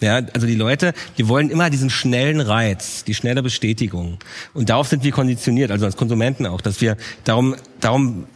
Ja, 0.00 0.20
also 0.32 0.46
die 0.46 0.56
Leute, 0.56 0.94
die 1.16 1.28
wollen 1.28 1.48
immer 1.48 1.70
diesen 1.70 1.88
schnellen 1.88 2.40
Reiz, 2.40 3.04
die 3.04 3.14
schnelle 3.14 3.42
Bestätigung. 3.42 4.18
Und 4.52 4.68
darauf 4.68 4.88
sind 4.88 5.04
wir 5.04 5.12
konditioniert, 5.12 5.70
also 5.70 5.84
als 5.86 5.96
Konsumenten 5.96 6.44
auch, 6.46 6.60
dass 6.60 6.80
wir 6.80 6.96
darum, 7.22 7.54
darum 7.80 8.26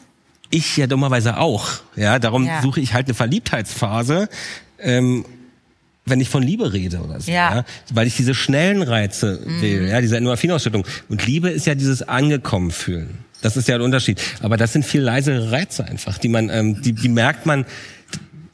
ich 0.50 0.76
ja 0.76 0.86
dummerweise 0.86 1.38
auch. 1.38 1.68
Ja, 1.96 2.18
darum 2.18 2.46
ja. 2.46 2.62
suche 2.62 2.80
ich 2.80 2.94
halt 2.94 3.06
eine 3.06 3.14
Verliebtheitsphase, 3.14 4.28
ähm, 4.78 5.24
wenn 6.04 6.20
ich 6.20 6.28
von 6.28 6.42
Liebe 6.42 6.72
rede 6.72 7.00
oder 7.00 7.20
so, 7.20 7.30
ja. 7.30 7.56
ja 7.56 7.64
weil 7.92 8.06
ich 8.06 8.16
diese 8.16 8.34
schnellen 8.34 8.82
Reize 8.82 9.40
mhm. 9.44 9.60
will, 9.60 9.88
ja, 9.88 10.00
diese 10.00 10.16
Endorphinausschüttung. 10.16 10.86
Und 11.08 11.26
Liebe 11.26 11.50
ist 11.50 11.66
ja 11.66 11.74
dieses 11.74 12.02
angekommen 12.02 12.70
fühlen. 12.70 13.18
Das 13.42 13.56
ist 13.56 13.68
ja 13.68 13.76
der 13.76 13.84
Unterschied. 13.84 14.20
Aber 14.40 14.56
das 14.56 14.72
sind 14.72 14.84
viel 14.84 15.02
leisere 15.02 15.50
Reize 15.50 15.84
einfach, 15.84 16.18
die 16.18 16.28
man, 16.28 16.48
ähm, 16.48 16.80
die, 16.82 16.92
die 16.92 17.08
merkt 17.08 17.46
man. 17.46 17.66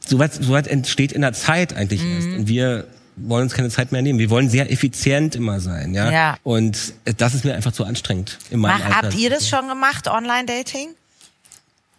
Soweit 0.05 0.33
so 0.33 0.51
weit 0.51 0.67
entsteht 0.67 1.13
in 1.13 1.21
der 1.21 1.31
Zeit 1.31 1.73
eigentlich 1.75 2.03
mhm. 2.03 2.15
erst. 2.15 2.27
Und 2.27 2.47
wir 2.47 2.87
wollen 3.15 3.43
uns 3.43 3.53
keine 3.53 3.69
Zeit 3.69 3.91
mehr 3.91 4.01
nehmen. 4.01 4.19
Wir 4.19 4.29
wollen 4.29 4.49
sehr 4.49 4.71
effizient 4.71 5.35
immer 5.35 5.59
sein, 5.59 5.93
ja. 5.93 6.11
ja. 6.11 6.37
Und 6.43 6.93
das 7.17 7.35
ist 7.35 7.45
mir 7.45 7.53
einfach 7.53 7.71
zu 7.71 7.85
anstrengend 7.85 8.37
in 8.49 8.59
meinem 8.59 8.81
Mach, 8.81 9.03
Habt 9.03 9.15
ihr 9.15 9.29
das 9.29 9.47
schon 9.47 9.67
gemacht, 9.67 10.07
Online-Dating? 10.07 10.89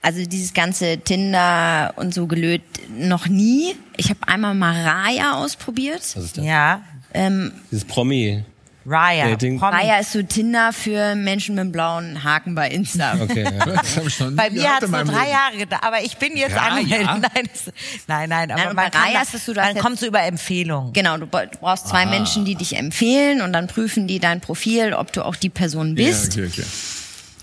Also 0.05 0.27
dieses 0.27 0.53
ganze 0.53 0.99
Tinder 0.99 1.95
und 1.97 2.13
so 2.13 2.27
gelöt 2.27 2.61
noch 2.95 3.27
nie. 3.27 3.75
Ich 3.97 4.11
habe 4.11 4.19
einmal 4.27 4.55
Maraya 4.55 5.33
ausprobiert. 5.37 6.01
Was 6.01 6.17
ist 6.17 6.37
das? 6.37 6.45
Ja. 6.45 6.83
Ähm, 7.15 7.53
dieses 7.71 7.87
Promi. 7.87 8.45
Raya. 8.85 9.31
Dating. 9.31 9.59
Raya 9.59 10.01
ist 10.01 10.13
so 10.13 10.23
Tinder 10.23 10.75
für 10.75 11.15
Menschen 11.15 11.55
mit 11.55 11.63
einem 11.63 11.73
blauen 11.73 12.23
Haken 12.23 12.55
bei 12.55 12.69
Insta. 12.69 13.15
Okay. 13.25 13.45
das 13.65 13.97
hab 13.97 14.07
ich 14.07 14.15
schon 14.15 14.37
bei 14.37 14.51
mir 14.51 14.75
hat 14.75 14.83
es 14.83 14.91
nur 14.91 15.05
drei 15.05 15.31
Jahre 15.31 15.57
gedauert, 15.57 15.83
aber 15.83 16.03
ich 16.03 16.19
bin 16.19 16.37
jetzt 16.37 16.55
angemeldet. 16.55 17.09
Nein, 18.07 18.29
nein, 18.29 18.29
nein. 18.29 18.51
Aber 18.51 18.75
nein, 18.75 18.91
bei 18.93 18.99
Raya 18.99 19.23
ist 19.23 19.33
es 19.33 19.47
so, 19.47 19.55
dann 19.55 19.79
kommst 19.79 20.03
du 20.03 20.07
über 20.07 20.23
Empfehlungen. 20.23 20.93
Genau, 20.93 21.17
du 21.17 21.27
brauchst 21.27 21.89
zwei 21.89 22.03
ah. 22.03 22.11
Menschen, 22.11 22.45
die 22.45 22.57
dich 22.57 22.77
empfehlen 22.77 23.41
und 23.41 23.55
dann 23.55 23.69
prüfen 23.69 24.07
die 24.07 24.19
dein 24.19 24.43
Profil, 24.43 24.93
ob 24.93 25.15
du 25.15 25.25
auch 25.25 25.37
die 25.37 25.49
Person 25.49 25.95
bist. 25.95 26.37
Ja, 26.37 26.45
okay, 26.45 26.53
okay. 26.53 26.69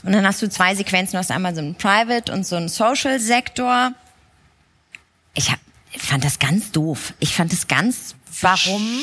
Und 0.04 0.14
dann 0.14 0.26
hast 0.26 0.42
du 0.42 0.50
zwei 0.50 0.76
Sequenzen. 0.76 1.14
Du 1.14 1.18
hast 1.20 1.32
einmal 1.32 1.54
so 1.54 1.62
einen 1.62 1.76
Private 1.76 2.32
und 2.32 2.46
so 2.46 2.56
einen 2.56 2.70
Social-Sektor. 2.70 3.94
Ich 5.34 5.52
hab, 5.52 5.60
fand 5.98 6.24
das 6.24 6.40
ganz 6.40 6.72
doof. 6.72 7.14
Ich 7.20 7.36
fand 7.36 7.52
das 7.52 7.68
ganz... 7.68 8.16
Warum? 8.40 9.00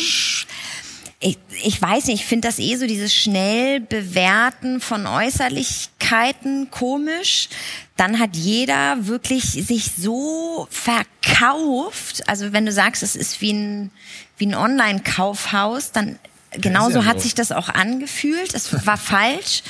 Ich, 1.20 1.38
ich 1.64 1.82
weiß 1.82 2.06
nicht, 2.06 2.22
ich 2.22 2.26
finde 2.26 2.48
das 2.48 2.58
eh 2.58 2.76
so 2.76 2.86
dieses 2.86 3.14
schnell 3.14 3.80
Bewerten 3.80 4.80
von 4.80 5.06
Äußerlichkeiten 5.06 6.70
komisch. 6.70 7.48
Dann 7.96 8.18
hat 8.18 8.36
jeder 8.36 9.06
wirklich 9.06 9.42
sich 9.44 9.90
so 9.98 10.68
verkauft. 10.70 12.28
Also 12.28 12.52
wenn 12.52 12.64
du 12.64 12.72
sagst, 12.72 13.02
es 13.02 13.16
ist 13.16 13.40
wie 13.40 13.52
ein, 13.52 13.90
wie 14.38 14.46
ein 14.46 14.54
Online-Kaufhaus, 14.54 15.92
dann 15.92 16.18
genauso 16.52 17.00
ja 17.00 17.04
hat 17.04 17.20
sich 17.20 17.34
das 17.34 17.52
auch 17.52 17.68
angefühlt. 17.68 18.54
Es 18.54 18.86
war 18.86 18.96
falsch. 18.96 19.62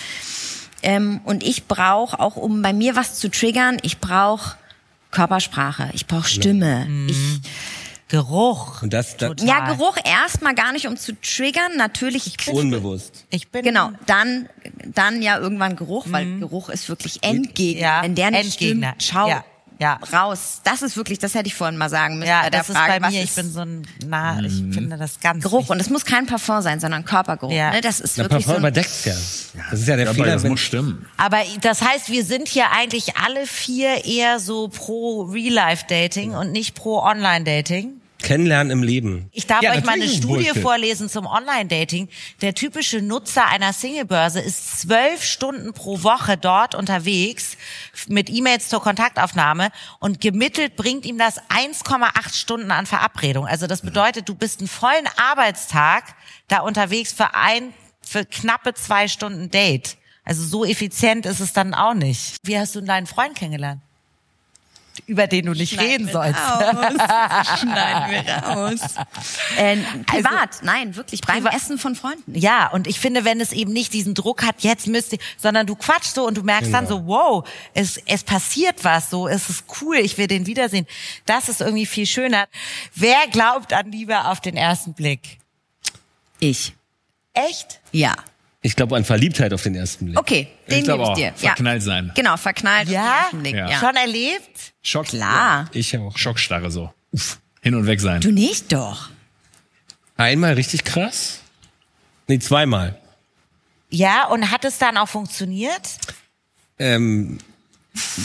Ähm, 0.83 1.21
und 1.25 1.43
ich 1.43 1.67
brauche 1.67 2.19
auch, 2.21 2.37
um 2.37 2.63
bei 2.63 2.73
mir 2.73 2.97
was 2.97 3.19
zu 3.19 3.31
triggern, 3.31 3.79
ich 3.83 3.99
brauche 3.99 4.57
Körpersprache, 5.11 5.91
ich 5.95 6.07
brauche 6.07 6.29
Stimme, 6.29 6.87
mhm. 6.87 7.09
ich 7.09 7.41
Geruch. 8.09 8.83
Und 8.83 8.95
das, 8.95 9.19
das 9.19 9.35
ja, 9.43 9.73
Geruch 9.75 9.99
erstmal 10.03 10.55
gar 10.55 10.73
nicht, 10.73 10.87
um 10.87 10.97
zu 10.97 11.13
triggern. 11.21 11.77
Natürlich. 11.77 12.27
Ich 12.27 12.37
bin, 12.39 12.55
unbewusst. 12.55 13.27
Ich 13.29 13.49
bin 13.49 13.63
genau. 13.63 13.91
Dann, 14.07 14.49
dann 14.87 15.21
ja 15.21 15.39
irgendwann 15.39 15.77
Geruch, 15.77 16.07
weil 16.09 16.25
mhm. 16.25 16.41
Geruch 16.41 16.71
ist 16.71 16.89
wirklich 16.89 17.23
Endgegner. 17.23 17.81
Ja, 17.81 18.03
Wenn 18.03 18.15
der 18.15 18.31
nicht 18.31 18.45
Endgegner. 18.45 18.95
stimmt, 18.99 19.03
schau. 19.03 19.29
Ja 19.29 19.45
ja. 19.79 19.99
raus. 20.13 20.61
Das 20.65 20.83
ist 20.83 20.97
wirklich, 20.97 21.19
das 21.19 21.35
hätte 21.35 21.47
ich 21.47 21.55
vorhin 21.55 21.79
mal 21.79 21.89
sagen 21.89 22.19
müssen. 22.19 22.29
Ja, 22.29 22.43
bei 22.43 22.51
das 22.51 22.67
Frage, 22.67 22.95
ist 22.95 23.01
bei 23.01 23.11
mir. 23.11 23.23
Ich 23.23 23.35
bin 23.35 23.53
so 23.53 23.61
ein, 23.61 23.87
na, 24.07 24.41
ich 24.41 24.61
mhm. 24.61 24.73
finde 24.73 24.97
das 24.97 25.21
ganz 25.21 25.43
Geruch 25.43 25.61
wichtig. 25.61 25.71
und 25.71 25.81
es 25.81 25.91
muss 25.91 26.05
kein 26.05 26.27
Parfum 26.27 26.63
sein, 26.63 26.81
sondern 26.81 27.05
Körpergeruch. 27.05 27.53
Ja. 27.53 27.71
Ne? 27.71 27.81
Das 27.81 28.01
ist 28.01 28.19
Na, 28.19 28.25
wirklich 28.25 28.45
Parfum 28.45 28.63
so 28.63 28.69
überdeckt 28.69 29.05
ja. 29.05 29.15
Das 29.71 29.81
ist 29.81 29.89
ja 29.89 29.97
der 29.97 30.07
ja, 30.07 30.15
Fehler. 30.15 30.33
Das 30.33 30.45
muss 30.45 30.61
stimmen. 30.61 31.07
Aber 31.17 31.39
das 31.61 31.83
heißt, 31.83 32.11
wir 32.11 32.25
sind 32.25 32.49
hier 32.49 32.71
eigentlich 32.73 33.17
alle 33.17 33.47
vier 33.47 34.05
eher 34.05 34.41
so 34.41 34.69
pro 34.69 35.23
Real-Life-Dating 35.23 36.33
und 36.33 36.53
nicht 36.53 36.75
pro 36.75 37.01
Online-Dating. 37.01 37.98
Kennenlernen 38.23 38.71
im 38.71 38.83
Leben. 38.83 39.29
Ich 39.33 39.47
darf 39.47 39.63
ja, 39.63 39.73
euch 39.73 39.85
mal 39.85 39.93
eine 39.93 40.09
Studie 40.09 40.45
Bullshit. 40.45 40.63
vorlesen 40.63 41.09
zum 41.09 41.27
Online-Dating. 41.27 42.09
Der 42.41 42.55
typische 42.55 43.01
Nutzer 43.01 43.47
einer 43.47 43.73
Singlebörse 43.73 44.41
ist 44.41 44.81
zwölf 44.81 45.23
Stunden 45.23 45.73
pro 45.73 46.03
Woche 46.03 46.37
dort 46.37 46.75
unterwegs 46.75 47.57
mit 48.09 48.29
E-Mails 48.29 48.69
zur 48.69 48.83
Kontaktaufnahme 48.83 49.71
und 50.01 50.21
gemittelt 50.21 50.77
bringt 50.77 51.07
ihm 51.07 51.17
das 51.17 51.41
1,8 51.49 52.35
Stunden 52.35 52.71
an 52.71 52.87
Verabredung. 52.87 53.47
Also 53.47 53.67
das 53.67 53.83
bedeutet, 53.83 54.29
du 54.29 54.35
bist 54.35 54.61
einen 54.61 54.69
vollen 54.69 55.09
Arbeitstag 55.17 56.17
da 56.49 56.61
unterwegs 56.61 57.13
für 57.13 57.35
ein, 57.35 57.73
für 58.03 58.25
knappe 58.25 58.75
zwei 58.75 59.07
Stunden 59.09 59.51
Date. 59.51 59.97
Also 60.25 60.45
so 60.45 60.65
effizient 60.65 61.25
ist 61.25 61.41
es 61.41 61.53
dann 61.53 61.73
auch 61.73 61.95
nicht. 61.95 62.37
Wie 62.43 62.59
hast 62.59 62.75
du 62.75 62.81
deinen 62.83 63.07
Freund 63.07 63.35
kennengelernt? 63.35 63.81
Über 65.07 65.27
den 65.27 65.47
du 65.47 65.53
nicht 65.53 65.75
Schneiden 65.75 66.09
reden 66.09 66.13
sollst. 66.13 66.39
Raus. 66.39 67.59
Schneiden 67.61 68.27
wir 68.27 68.35
raus. 68.35 68.81
Äh, 69.57 69.77
privat, 70.07 70.49
also, 70.53 70.65
nein, 70.65 70.97
wirklich 70.97 71.21
beim 71.23 71.43
privat. 71.43 71.55
Essen 71.55 71.79
von 71.79 71.95
Freunden. 71.95 72.35
Ja, 72.39 72.69
und 72.69 72.87
ich 72.87 73.01
finde, 73.01 73.25
wenn 73.25 73.41
es 73.41 73.53
eben 73.53 73.73
nicht 73.73 73.93
diesen 73.93 74.15
Druck 74.15 74.45
hat, 74.45 74.57
jetzt 74.61 74.87
müsste, 74.87 75.19
sondern 75.37 75.67
du 75.67 75.75
quatschst 75.75 76.15
so 76.15 76.27
und 76.27 76.37
du 76.37 76.43
merkst 76.43 76.67
genau. 76.67 76.79
dann 76.79 76.87
so, 76.89 77.07
wow, 77.07 77.49
es, 77.75 78.01
es 78.07 78.23
passiert 78.25 78.85
was, 78.85 79.11
so, 79.11 79.29
es 79.29 79.49
ist 79.49 79.65
cool, 79.81 79.97
ich 79.97 80.19
will 80.19 80.27
den 80.27 80.47
wiedersehen. 80.47 80.87
Das 81.27 81.49
ist 81.49 81.61
irgendwie 81.61 81.87
viel 81.87 82.07
schöner. 82.07 82.49
Wer 82.95 83.27
glaubt 83.31 83.73
an 83.73 83.91
Liebe 83.91 84.25
auf 84.25 84.41
den 84.41 84.57
ersten 84.57 84.95
Blick? 84.95 85.39
Ich. 86.41 86.75
Echt? 87.35 87.81
Ja. 87.93 88.15
Ich 88.61 88.75
glaube 88.75 88.97
an 88.97 89.05
Verliebtheit 89.05 89.53
auf 89.53 89.63
den 89.63 89.75
ersten 89.75 90.07
Blick. 90.07 90.19
Okay, 90.19 90.49
den 90.69 90.85
gebe 90.85 91.03
ich 91.03 91.15
dir. 91.15 91.33
Verknallt 91.37 91.83
ja. 91.83 91.87
sein. 91.87 92.13
Genau, 92.15 92.37
verknallt 92.37 92.89
ja? 92.89 93.01
auf 93.01 93.07
den 93.07 93.15
ersten 93.15 93.43
Blick. 93.43 93.55
Ja. 93.55 93.79
Schon 93.79 93.97
erlebt? 93.97 94.68
Schock. 94.89 95.07
Klar. 95.07 95.65
Ja, 95.65 95.69
ich 95.73 95.97
auch. 95.99 96.17
Schockstarre 96.17 96.71
so. 96.71 96.93
Uff. 97.13 97.39
Hin 97.61 97.75
und 97.75 97.87
weg 97.87 98.01
sein. 98.01 98.23
Du 98.23 98.31
nicht 98.31 98.73
doch. 98.73 99.11
Einmal 100.17 100.55
richtig 100.55 100.85
krass? 100.85 101.41
Nee, 102.27 102.39
zweimal. 102.39 102.99
Ja, 103.91 104.29
und 104.29 104.51
hat 104.51 104.65
es 104.65 104.79
dann 104.79 104.97
auch 104.97 105.09
funktioniert? 105.09 105.99
Ähm, 106.79 107.39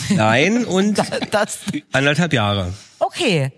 nein 0.08 0.64
und 0.64 0.98
das, 1.30 1.58
anderthalb 1.92 2.32
Jahre. 2.32 2.72
Okay. 2.98 3.52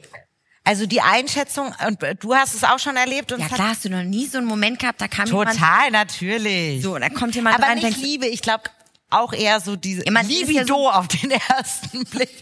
Also 0.65 0.87
die 0.87 1.01
Einschätzung, 1.01 1.73
und 1.87 1.99
du 2.21 2.35
hast 2.35 2.55
es 2.55 2.65
auch 2.65 2.81
schon 2.81 2.97
erlebt. 2.97 3.31
Und 3.31 3.39
ja 3.39 3.47
klar, 3.47 3.69
hast 3.69 3.85
du 3.85 3.89
noch 3.89 4.03
nie 4.03 4.27
so 4.27 4.39
einen 4.39 4.49
Moment 4.49 4.81
gehabt, 4.81 5.01
da 5.01 5.07
kam 5.07 5.27
Total, 5.27 5.55
jemand... 5.55 5.59
Total, 5.59 5.91
natürlich. 5.93 6.83
So, 6.83 6.99
da 6.99 7.09
kommt 7.09 7.37
jemand 7.37 7.57
Aber 7.57 7.67
rein 7.67 7.75
nicht 7.75 7.87
denkt, 7.87 8.01
Liebe, 8.01 8.27
ich 8.27 8.43
glaube 8.43 8.65
auch 9.11 9.33
eher 9.33 9.61
so 9.61 9.77
diese 9.77 10.05
Jemand 10.05 10.29
Libido 10.29 10.59
ja 10.59 10.67
so 10.67 10.91
auf 10.91 11.09
den 11.09 11.31
ersten 11.49 12.05
Blick. 12.05 12.41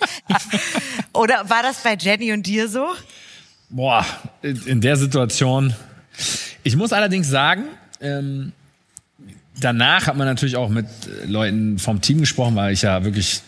Oder 1.12 1.48
war 1.48 1.62
das 1.62 1.83
bei 1.83 1.96
Jenny 1.96 2.33
und 2.33 2.46
dir 2.46 2.68
so? 2.68 2.88
Boah, 3.70 4.05
in 4.42 4.81
der 4.81 4.96
Situation. 4.96 5.74
Ich 6.62 6.77
muss 6.77 6.92
allerdings 6.92 7.29
sagen, 7.29 7.64
ähm, 8.00 8.53
danach 9.61 10.07
hat 10.07 10.16
man 10.16 10.27
natürlich 10.27 10.57
auch 10.57 10.68
mit 10.68 10.87
Leuten 11.27 11.79
vom 11.79 12.00
Team 12.00 12.20
gesprochen, 12.20 12.55
weil 12.57 12.72
ich 12.72 12.83
ja 12.83 13.05
wirklich 13.05 13.42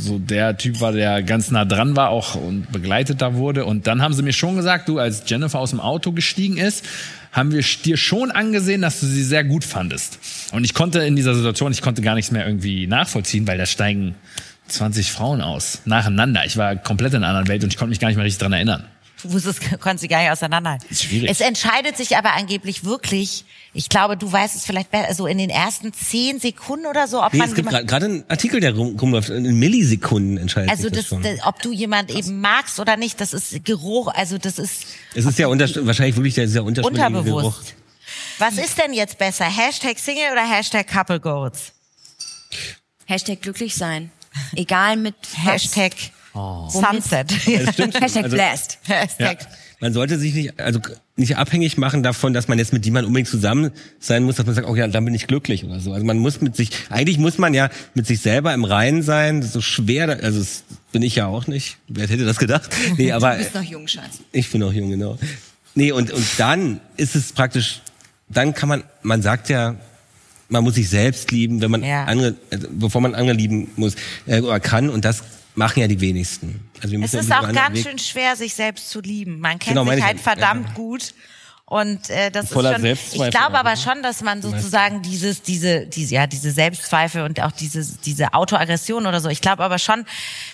so 0.00 0.18
der 0.18 0.56
Typ 0.56 0.80
war, 0.80 0.92
der 0.92 1.22
ganz 1.22 1.50
nah 1.50 1.64
dran 1.64 1.96
war 1.96 2.10
auch 2.10 2.34
und 2.34 2.70
begleitet 2.72 3.20
da 3.20 3.34
wurde. 3.34 3.64
Und 3.64 3.86
dann 3.86 4.02
haben 4.02 4.14
sie 4.14 4.22
mir 4.22 4.32
schon 4.32 4.56
gesagt, 4.56 4.88
du, 4.88 4.98
als 4.98 5.24
Jennifer 5.26 5.58
aus 5.58 5.70
dem 5.70 5.80
Auto 5.80 6.12
gestiegen 6.12 6.56
ist, 6.56 6.84
haben 7.32 7.52
wir 7.52 7.62
dir 7.62 7.96
schon 7.96 8.30
angesehen, 8.30 8.82
dass 8.82 9.00
du 9.00 9.06
sie 9.06 9.22
sehr 9.22 9.44
gut 9.44 9.64
fandest. 9.64 10.18
Und 10.52 10.64
ich 10.64 10.74
konnte 10.74 11.00
in 11.00 11.16
dieser 11.16 11.34
Situation, 11.34 11.70
ich 11.72 11.82
konnte 11.82 12.02
gar 12.02 12.14
nichts 12.14 12.30
mehr 12.30 12.46
irgendwie 12.46 12.86
nachvollziehen, 12.86 13.46
weil 13.46 13.58
da 13.58 13.66
steigen 13.66 14.14
20 14.66 15.12
Frauen 15.12 15.40
aus, 15.40 15.82
nacheinander. 15.84 16.44
Ich 16.44 16.56
war 16.56 16.76
komplett 16.76 17.14
in 17.14 17.18
einer 17.18 17.28
anderen 17.28 17.48
Welt 17.48 17.62
und 17.62 17.72
ich 17.72 17.76
konnte 17.76 17.90
mich 17.90 18.00
gar 18.00 18.08
nicht 18.08 18.16
mehr 18.16 18.24
richtig 18.24 18.40
dran 18.40 18.52
erinnern. 18.52 18.84
Du 19.22 19.32
wusstest, 19.32 19.60
konntest 19.80 20.02
sie 20.02 20.08
gar 20.08 20.22
nicht 20.22 20.30
auseinanderhalten. 20.30 20.86
Ist 20.90 21.04
schwierig. 21.04 21.30
Es 21.30 21.40
entscheidet 21.40 21.96
sich 21.96 22.16
aber 22.16 22.34
angeblich 22.34 22.84
wirklich, 22.84 23.44
ich 23.72 23.88
glaube, 23.88 24.16
du 24.16 24.30
weißt 24.30 24.56
es 24.56 24.64
vielleicht 24.64 24.90
besser, 24.90 25.14
so 25.14 25.26
in 25.26 25.38
den 25.38 25.50
ersten 25.50 25.92
zehn 25.92 26.40
Sekunden 26.40 26.86
oder 26.86 27.06
so, 27.08 27.22
ob 27.22 27.32
nee, 27.32 27.38
man. 27.38 27.48
Es 27.48 27.54
gibt 27.54 27.68
gerade 27.68 28.06
einen 28.06 28.24
Artikel, 28.28 28.60
der 28.60 28.74
rumläuft, 28.74 29.30
in 29.30 29.58
Millisekunden 29.58 30.38
entscheidet 30.38 30.70
also 30.70 30.84
sich 30.84 30.92
das, 30.92 31.08
das, 31.08 31.20
das 31.22 31.46
ob 31.46 31.60
du 31.62 31.72
jemand 31.72 32.10
eben 32.10 32.40
magst 32.40 32.80
oder 32.80 32.96
nicht, 32.96 33.20
das 33.20 33.32
ist 33.32 33.64
Geruch, 33.64 34.08
also 34.08 34.38
das 34.38 34.58
ist. 34.58 34.84
Es 35.14 35.24
ist 35.24 35.38
ja 35.38 35.48
unter, 35.48 35.68
wahrscheinlich 35.86 36.16
wirklich 36.16 36.34
der, 36.34 36.46
dieser 36.46 36.64
unterschwellige 36.64 37.24
Geruch. 37.24 37.60
Was 38.38 38.56
ist 38.56 38.78
denn 38.78 38.94
jetzt 38.94 39.18
besser? 39.18 39.44
Hashtag 39.44 39.98
Single 39.98 40.32
oder 40.32 40.48
Hashtag 40.48 40.86
Couple 40.86 41.20
Goals? 41.20 41.72
Hashtag 43.06 43.42
glücklich 43.42 43.74
sein. 43.74 44.10
Egal 44.54 44.96
mit 44.96 45.14
Hashtag 45.36 45.92
Sunset. 46.32 47.30
Das 47.30 47.74
stimmt 47.74 47.94
schon. 47.94 48.02
Hashtag 48.02 48.24
Also- 48.24 48.36
blessed. 48.36 48.78
Hashtag. 48.86 49.38
Man 49.82 49.94
sollte 49.94 50.18
sich 50.18 50.34
nicht, 50.34 50.60
also 50.60 50.78
nicht 51.16 51.38
abhängig 51.38 51.78
machen 51.78 52.02
davon, 52.02 52.34
dass 52.34 52.48
man 52.48 52.58
jetzt 52.58 52.74
mit 52.74 52.84
jemandem 52.84 53.08
unbedingt 53.08 53.28
zusammen 53.30 53.70
sein 53.98 54.24
muss, 54.24 54.36
dass 54.36 54.44
man 54.44 54.54
sagt, 54.54 54.68
oh 54.68 54.76
ja, 54.76 54.86
dann 54.86 55.06
bin 55.06 55.14
ich 55.14 55.26
glücklich 55.26 55.64
oder 55.64 55.80
so. 55.80 55.94
Also 55.94 56.04
man 56.04 56.18
muss 56.18 56.42
mit 56.42 56.54
sich, 56.54 56.70
eigentlich 56.90 57.16
muss 57.16 57.38
man 57.38 57.54
ja 57.54 57.70
mit 57.94 58.06
sich 58.06 58.20
selber 58.20 58.52
im 58.52 58.64
Reinen 58.64 59.02
sein. 59.02 59.38
Das 59.40 59.46
ist 59.48 59.52
so 59.54 59.62
schwer, 59.62 60.10
also 60.22 60.38
das 60.38 60.64
bin 60.92 61.00
ich 61.00 61.16
ja 61.16 61.26
auch 61.28 61.46
nicht. 61.46 61.78
Wer 61.88 62.06
hätte 62.08 62.26
das 62.26 62.36
gedacht? 62.36 62.68
Nee, 62.98 63.12
aber 63.12 63.32
Du 63.32 63.38
bist 63.38 63.54
noch 63.54 63.62
jung, 63.62 63.88
Schatz. 63.88 64.18
ich 64.32 64.50
bin 64.52 64.62
auch 64.62 64.72
jung, 64.72 64.90
genau. 64.90 65.18
Nee, 65.74 65.92
und, 65.92 66.10
und 66.10 66.26
dann 66.36 66.80
ist 66.98 67.16
es 67.16 67.32
praktisch, 67.32 67.80
dann 68.28 68.52
kann 68.52 68.68
man, 68.68 68.82
man 69.02 69.22
sagt 69.22 69.48
ja, 69.48 69.76
man 70.50 70.62
muss 70.62 70.74
sich 70.74 70.90
selbst 70.90 71.30
lieben, 71.30 71.62
wenn 71.62 71.70
man 71.70 71.82
Ja. 71.82 72.04
andere, 72.04 72.34
also 72.50 72.66
bevor 72.70 73.00
man 73.00 73.14
andere 73.14 73.34
lieben 73.36 73.70
muss 73.76 73.94
äh, 74.26 74.40
oder 74.42 74.60
kann. 74.60 74.90
Und 74.90 75.06
das 75.06 75.22
machen 75.60 75.80
ja 75.80 75.86
die 75.86 76.00
wenigsten. 76.00 76.68
Also 76.82 76.92
wir 76.96 77.04
Es 77.04 77.14
ist 77.14 77.32
auch 77.32 77.52
ganz 77.52 77.76
Weg- 77.76 77.84
schön 77.86 77.98
schwer, 77.98 78.34
sich 78.36 78.54
selbst 78.54 78.90
zu 78.90 79.00
lieben. 79.00 79.38
Man 79.40 79.58
kennt 79.58 79.76
Genau, 79.76 79.84
sich 79.88 79.98
ich 79.98 80.04
halt 80.04 80.16
ja. 80.16 80.22
verdammt 80.22 80.74
gut. 80.74 81.14
Und 81.66 82.10
äh, 82.10 82.32
das 82.32 82.48
Voller 82.48 82.76
ist 82.82 83.14
schon, 83.14 83.24
ich 83.26 83.30
glaube 83.30 83.56
aber 83.56 83.70
ne? 83.70 83.76
schon, 83.76 84.02
dass 84.02 84.22
man 84.22 84.42
sozusagen 84.42 85.02
dieses, 85.02 85.42
diese, 85.42 85.86
diese, 85.86 86.14
ja, 86.16 86.26
diese 86.26 86.50
Selbstzweifel 86.50 87.22
und 87.22 87.40
auch 87.40 87.52
diese, 87.52 87.86
diese 88.04 88.34
Autoaggression 88.34 89.06
oder 89.06 89.20
so. 89.20 89.28
Ich 89.28 89.40
glaube 89.40 89.62
aber 89.62 89.78
schon, 89.78 90.04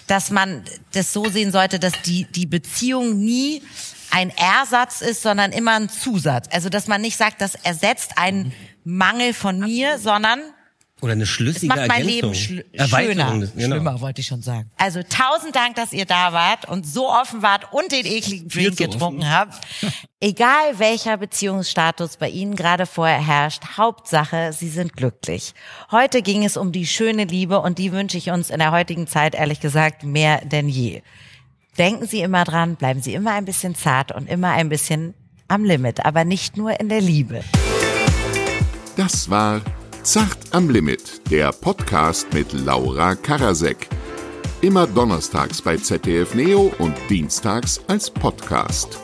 dass 0.09 0.31
man 0.31 0.62
das 0.92 1.14
so 1.14 1.27
sehen 1.31 1.53
sollte, 1.53 1.79
dass 1.79 1.95
die, 2.05 2.25
die 2.25 2.45
Beziehung 2.45 3.19
nie 3.19 3.62
ein 4.11 4.31
Ersatz 4.37 5.01
ist, 5.01 5.23
sondern 5.23 5.53
immer 5.53 5.77
ein 5.77 5.88
Zusatz. 5.88 6.49
Also, 6.53 6.69
dass 6.69 6.87
man 6.87 7.01
nicht 7.01 7.16
sagt, 7.16 7.40
das 7.40 7.55
ersetzt 7.55 8.19
einen 8.19 8.53
Mangel 8.85 9.33
von 9.33 9.59
mir, 9.59 9.99
sondern 9.99 10.40
Oder 11.02 11.12
eine 11.12 11.26
schlüssige 11.26 11.66
macht 11.66 11.88
mein 11.88 12.09
Ergänzung. 12.09 12.32
Leben 12.32 12.35
schl 12.35 12.64
schöner. 12.88 13.38
des- 13.38 13.52
genau. 13.54 13.76
Schlimmer, 13.76 14.00
wollte 14.00 14.22
ich 14.22 14.26
schon 14.28 14.40
sagen. 14.40 14.70
Also 14.78 15.02
tausend 15.02 15.54
Dank, 15.54 15.76
dass 15.76 15.92
ihr 15.92 16.06
da 16.06 16.32
wart 16.32 16.66
und 16.70 16.87
so 16.87 17.11
offen 17.11 17.42
wart 17.42 17.70
und 17.70 17.92
den 17.92 18.06
ekligen 18.06 18.48
Drink 18.48 18.78
getrunken 18.78 19.20
offen. 19.20 19.30
habt. 19.30 19.54
Egal 20.20 20.78
welcher 20.78 21.18
Beziehungsstatus 21.18 22.16
bei 22.16 22.30
Ihnen 22.30 22.56
gerade 22.56 22.87
vorher 22.87 23.24
herrscht, 23.24 23.62
Hauptsache, 23.76 24.54
Sie 24.54 24.70
sind 24.70 24.96
glücklich. 24.96 25.52
Heute 25.90 26.22
ging 26.22 26.44
es 26.46 26.56
um 26.56 26.72
die 26.72 26.87
schöne 26.87 27.24
Liebe 27.24 27.61
und 27.61 27.76
die 27.76 27.92
wünsche 27.92 28.16
ich 28.16 28.30
uns 28.30 28.48
in 28.48 28.59
der 28.59 28.72
heutigen 28.72 29.06
Zeit 29.06 29.35
ehrlich 29.35 29.61
gesagt 29.61 30.02
mehr 30.02 30.40
denn 30.46 30.66
je. 30.70 31.02
Denken 31.76 32.06
Sie 32.06 32.20
immer 32.22 32.44
dran, 32.44 32.76
bleiben 32.76 33.02
Sie 33.02 33.12
immer 33.12 33.32
ein 33.32 33.44
bisschen 33.44 33.74
zart 33.74 34.12
und 34.12 34.30
immer 34.30 34.52
ein 34.52 34.70
bisschen 34.70 35.12
am 35.46 35.62
Limit, 35.62 36.06
aber 36.06 36.24
nicht 36.24 36.56
nur 36.56 36.80
in 36.80 36.88
der 36.88 37.02
Liebe. 37.02 37.42
Das 38.96 39.28
war 39.28 39.61
Zart 40.07 40.38
am 40.53 40.71
Limit, 40.71 41.33
der 41.33 41.51
Podcast 41.51 42.33
mit 42.33 42.53
Laura 42.53 43.16
Karasek. 43.16 43.88
Immer 44.61 44.87
donnerstags 44.87 45.61
bei 45.61 45.77
ZDF 45.79 46.33
Neo 46.37 46.73
und 46.79 46.95
dienstags 47.11 47.81
als 47.88 48.09
Podcast. 48.09 49.01